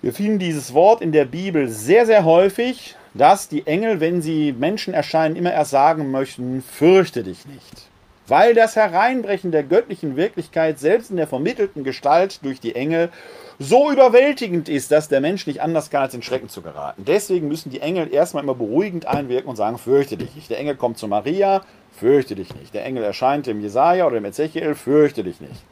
[0.00, 4.54] Wir finden dieses Wort in der Bibel sehr, sehr häufig, dass die Engel, wenn sie
[4.54, 7.88] Menschen erscheinen, immer erst sagen möchten, fürchte dich nicht.
[8.26, 13.10] Weil das Hereinbrechen der göttlichen Wirklichkeit selbst in der vermittelten Gestalt durch die Engel
[13.58, 17.04] so überwältigend ist, dass der Mensch nicht anders kann, als in Schrecken zu geraten.
[17.04, 20.48] Deswegen müssen die Engel erstmal immer beruhigend einwirken und sagen, fürchte dich nicht.
[20.48, 22.72] Der Engel kommt zu Maria, fürchte dich nicht.
[22.72, 25.64] Der Engel erscheint dem Jesaja oder dem Ezechiel, fürchte dich nicht.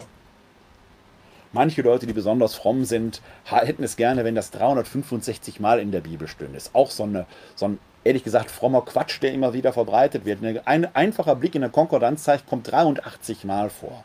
[1.52, 6.00] Manche Leute, die besonders fromm sind, hätten es gerne, wenn das 365 Mal in der
[6.00, 6.56] Bibel stünde.
[6.56, 7.24] Ist auch so, eine,
[7.54, 10.40] so ein, ehrlich gesagt, frommer Quatsch, der immer wieder verbreitet wird.
[10.66, 14.04] Ein einfacher Blick in der Konkordanz zeigt, kommt 83 Mal vor.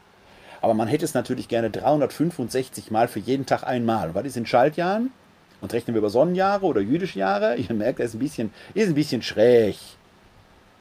[0.61, 4.13] Aber man hätte es natürlich gerne 365 Mal für jeden Tag einmal.
[4.13, 5.11] Was ist in Schaltjahren?
[5.59, 7.55] Und rechnen wir über Sonnenjahre oder jüdische Jahre?
[7.57, 9.77] Ihr merkt, das ist ein bisschen, ist ein bisschen schräg.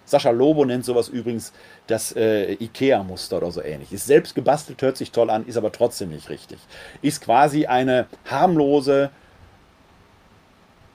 [0.05, 1.53] Sascha Lobo nennt sowas übrigens
[1.87, 3.93] das äh, IKEA-Muster oder so ähnlich.
[3.93, 6.59] Ist selbst gebastelt, hört sich toll an, ist aber trotzdem nicht richtig.
[7.01, 9.11] Ist quasi eine harmlose,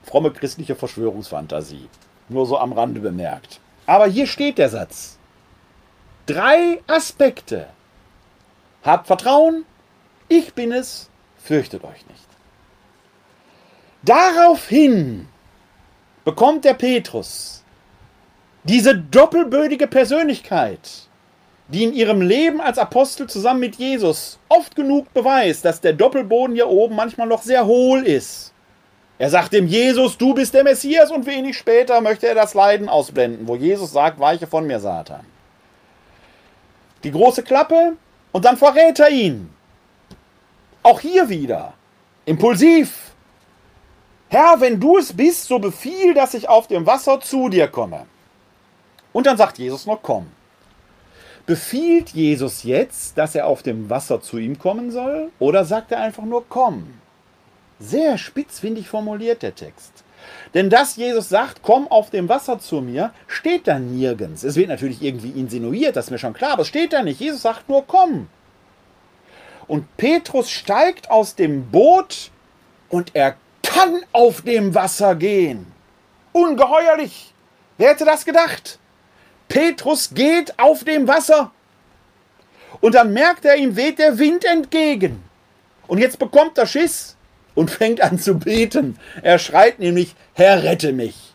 [0.04, 1.88] fromme christliche Verschwörungsfantasie.
[2.28, 3.60] Nur so am Rande bemerkt.
[3.86, 5.16] Aber hier steht der Satz.
[6.26, 7.68] Drei Aspekte.
[8.86, 9.64] Habt Vertrauen,
[10.28, 11.10] ich bin es,
[11.42, 12.28] fürchtet euch nicht.
[14.04, 15.26] Daraufhin
[16.24, 17.64] bekommt der Petrus
[18.62, 21.08] diese doppelbödige Persönlichkeit,
[21.66, 26.54] die in ihrem Leben als Apostel zusammen mit Jesus oft genug beweist, dass der Doppelboden
[26.54, 28.52] hier oben manchmal noch sehr hohl ist.
[29.18, 32.88] Er sagt dem Jesus, du bist der Messias und wenig später möchte er das Leiden
[32.88, 35.26] ausblenden, wo Jesus sagt, weiche von mir, Satan.
[37.02, 37.96] Die große Klappe
[38.36, 39.48] und dann verrät er ihn.
[40.82, 41.72] Auch hier wieder.
[42.26, 43.14] Impulsiv.
[44.28, 48.04] Herr, wenn du es bist, so befiehl, dass ich auf dem Wasser zu dir komme.
[49.14, 50.26] Und dann sagt Jesus noch, komm.
[51.46, 55.30] Befiehlt Jesus jetzt, dass er auf dem Wasser zu ihm kommen soll?
[55.38, 56.92] Oder sagt er einfach nur, komm?
[57.80, 60.04] Sehr spitzfindig formuliert der Text.
[60.56, 64.42] Denn dass Jesus sagt, komm auf dem Wasser zu mir, steht da nirgends.
[64.42, 67.20] Es wird natürlich irgendwie insinuiert, das ist mir schon klar, aber es steht da nicht.
[67.20, 68.28] Jesus sagt nur, komm.
[69.66, 72.30] Und Petrus steigt aus dem Boot
[72.88, 75.66] und er kann auf dem Wasser gehen.
[76.32, 77.34] Ungeheuerlich.
[77.76, 78.78] Wer hätte das gedacht?
[79.48, 81.50] Petrus geht auf dem Wasser.
[82.80, 85.22] Und dann merkt er, ihm weht der Wind entgegen.
[85.86, 87.15] Und jetzt bekommt er Schiss
[87.56, 88.96] und fängt an zu beten.
[89.22, 91.34] Er schreit nämlich, Herr, rette mich.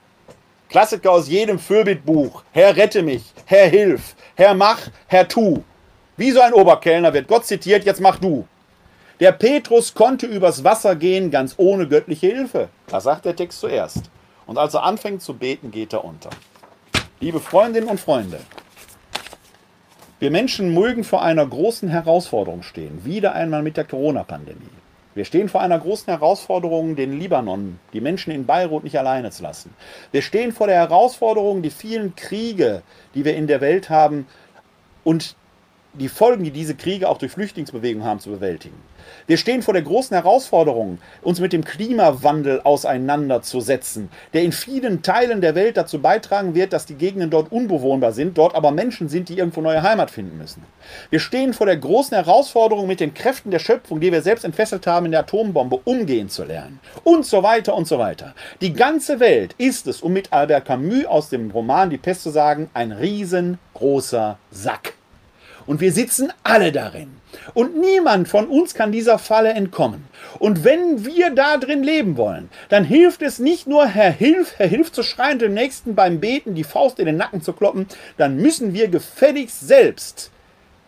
[0.70, 2.44] Klassiker aus jedem Fürbittbuch.
[2.54, 3.24] Herr, rette mich.
[3.46, 4.16] Herr, hilf.
[4.36, 4.80] Herr, mach.
[5.08, 5.64] Herr, tu.
[6.16, 8.48] Wie so ein Oberkellner wird Gott zitiert, jetzt mach du.
[9.20, 12.70] Der Petrus konnte übers Wasser gehen, ganz ohne göttliche Hilfe.
[12.88, 14.10] Das sagt der Text zuerst.
[14.46, 16.30] Und als er anfängt zu beten, geht er unter.
[17.20, 18.40] Liebe Freundinnen und Freunde,
[20.20, 24.81] wir Menschen mögen vor einer großen Herausforderung stehen, wieder einmal mit der Corona-Pandemie.
[25.14, 29.44] Wir stehen vor einer großen Herausforderung, den Libanon, die Menschen in Beirut nicht alleine zu
[29.44, 29.74] lassen.
[30.12, 32.82] Wir stehen vor der Herausforderung, die vielen Kriege,
[33.14, 34.26] die wir in der Welt haben
[35.04, 35.36] und
[35.94, 38.76] die Folgen, die diese Kriege auch durch Flüchtlingsbewegungen haben, zu bewältigen.
[39.28, 45.42] Wir stehen vor der großen Herausforderung, uns mit dem Klimawandel auseinanderzusetzen, der in vielen Teilen
[45.42, 49.30] der Welt dazu beitragen wird, dass die Gegenden dort unbewohnbar sind, dort aber Menschen sind,
[49.30, 50.64] die irgendwo neue Heimat finden müssen.
[51.10, 54.88] Wir stehen vor der großen Herausforderung, mit den Kräften der Schöpfung, die wir selbst entfesselt
[54.88, 56.80] haben, in der Atombombe umgehen zu lernen.
[57.04, 58.34] Und so weiter und so weiter.
[58.62, 62.30] Die ganze Welt ist es, um mit Albert Camus aus dem Roman Die Pest zu
[62.30, 64.94] sagen, ein riesengroßer Sack.
[65.66, 67.22] Und wir sitzen alle darin.
[67.54, 70.06] Und niemand von uns kann dieser Falle entkommen.
[70.40, 74.68] Und wenn wir da drin leben wollen, dann hilft es nicht nur, Herr Hilf, Herr
[74.68, 77.88] Hilf zu schreien, dem Nächsten beim Beten die Faust in den Nacken zu kloppen,
[78.18, 80.32] dann müssen wir gefälligst selbst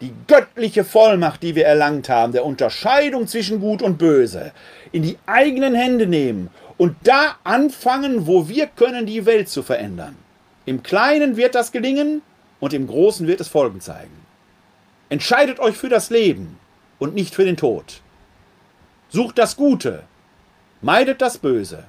[0.01, 4.51] die göttliche Vollmacht, die wir erlangt haben, der Unterscheidung zwischen Gut und Böse,
[4.91, 10.17] in die eigenen Hände nehmen und da anfangen, wo wir können, die Welt zu verändern.
[10.65, 12.21] Im Kleinen wird das gelingen
[12.59, 14.22] und im Großen wird es Folgen zeigen.
[15.14, 16.57] Entscheidet euch für das Leben
[16.97, 18.01] und nicht für den Tod.
[19.09, 20.01] Sucht das Gute,
[20.82, 21.84] meidet das Böse.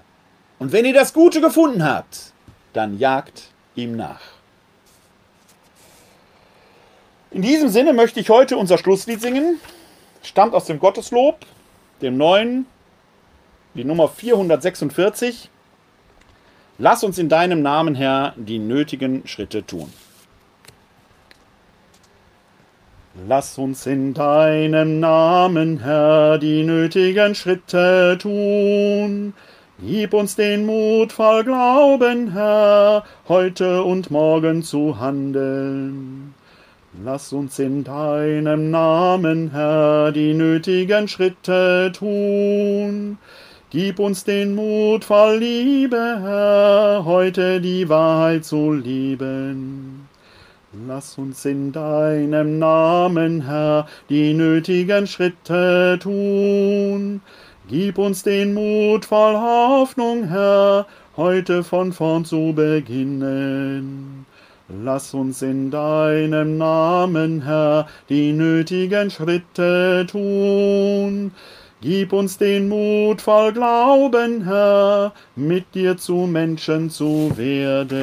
[0.58, 2.34] Und wenn ihr das Gute gefunden habt,
[2.74, 3.44] dann jagt
[3.76, 4.20] ihm nach.
[7.30, 9.58] In diesem Sinne möchte ich heute unser Schlusslied singen.
[10.22, 11.46] Stammt aus dem Gotteslob,
[12.02, 12.66] dem neuen,
[13.72, 15.48] die Nummer 446.
[16.76, 19.90] Lass uns in deinem Namen, Herr, die nötigen Schritte tun.
[23.16, 29.34] Lass uns in deinem Namen, Herr, die nötigen Schritte tun.
[29.80, 36.34] Gib uns den Mut voll Glauben, Herr, heute und morgen zu handeln.
[37.04, 43.18] Lass uns in deinem Namen, Herr, die nötigen Schritte tun.
[43.70, 50.03] Gib uns den Mut voll Liebe, Herr, heute die Wahrheit zu lieben.
[50.88, 57.20] Lass uns in deinem Namen, Herr, die nötigen Schritte tun.
[57.68, 64.26] Gib uns den Mut voll Hoffnung, Herr, heute von vorn zu beginnen.
[64.68, 71.30] Lass uns in deinem Namen, Herr, die nötigen Schritte tun.
[71.82, 77.94] Gib uns den Mut voll Glauben, Herr, mit dir zu Menschen zu werden.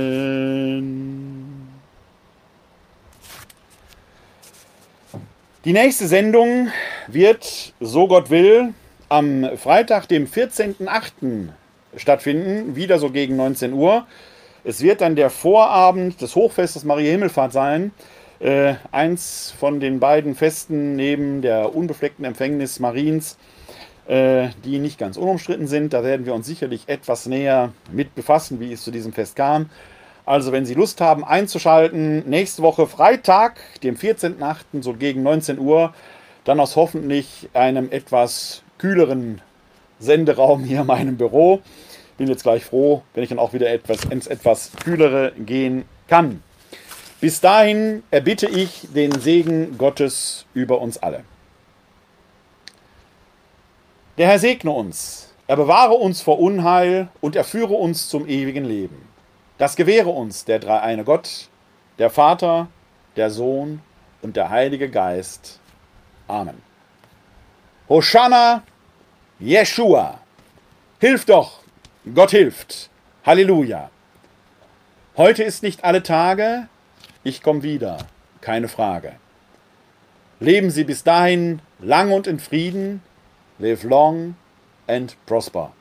[5.64, 6.70] Die nächste Sendung
[7.06, 8.74] wird, so Gott will,
[9.10, 11.50] am Freitag, dem 14.08.
[11.98, 14.08] stattfinden, wieder so gegen 19 Uhr.
[14.64, 17.92] Es wird dann der Vorabend des Hochfestes Maria Himmelfahrt sein.
[18.40, 23.38] Äh, eins von den beiden Festen neben der unbefleckten Empfängnis Mariens,
[24.08, 25.94] äh, die nicht ganz unumstritten sind.
[25.94, 29.70] Da werden wir uns sicherlich etwas näher mit befassen, wie es zu diesem Fest kam.
[30.26, 35.94] Also, wenn Sie Lust haben einzuschalten, nächste Woche Freitag, dem 14.08., so gegen 19 Uhr,
[36.44, 39.42] dann aus hoffentlich einem etwas kühleren
[40.00, 41.62] Senderaum hier in meinem Büro
[42.22, 46.44] bin jetzt gleich froh, wenn ich dann auch wieder etwas ins etwas kühlere gehen kann.
[47.20, 51.24] Bis dahin erbitte ich den Segen Gottes über uns alle.
[54.20, 58.66] Der Herr segne uns, er bewahre uns vor Unheil und er führe uns zum ewigen
[58.66, 59.11] Leben.
[59.62, 61.48] Das gewähre uns der dreieine Gott,
[62.00, 62.68] der Vater,
[63.16, 63.84] der Sohn
[64.24, 65.60] und der Heilige Geist.
[66.28, 66.64] Amen.
[67.88, 68.64] Hosanna,
[69.38, 70.20] Jeshua.
[71.00, 71.60] Hilf doch,
[72.16, 72.90] Gott hilft.
[73.24, 73.92] Halleluja.
[75.16, 76.68] Heute ist nicht alle Tage,
[77.24, 78.00] ich komme wieder,
[78.42, 79.14] keine Frage.
[80.40, 83.04] Leben Sie bis dahin lang und in Frieden,
[83.60, 84.34] live long
[84.88, 85.72] and prosper.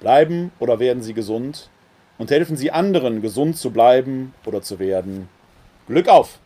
[0.00, 1.70] Bleiben oder werden Sie gesund
[2.18, 5.28] und helfen Sie anderen, gesund zu bleiben oder zu werden.
[5.86, 6.38] Glück auf!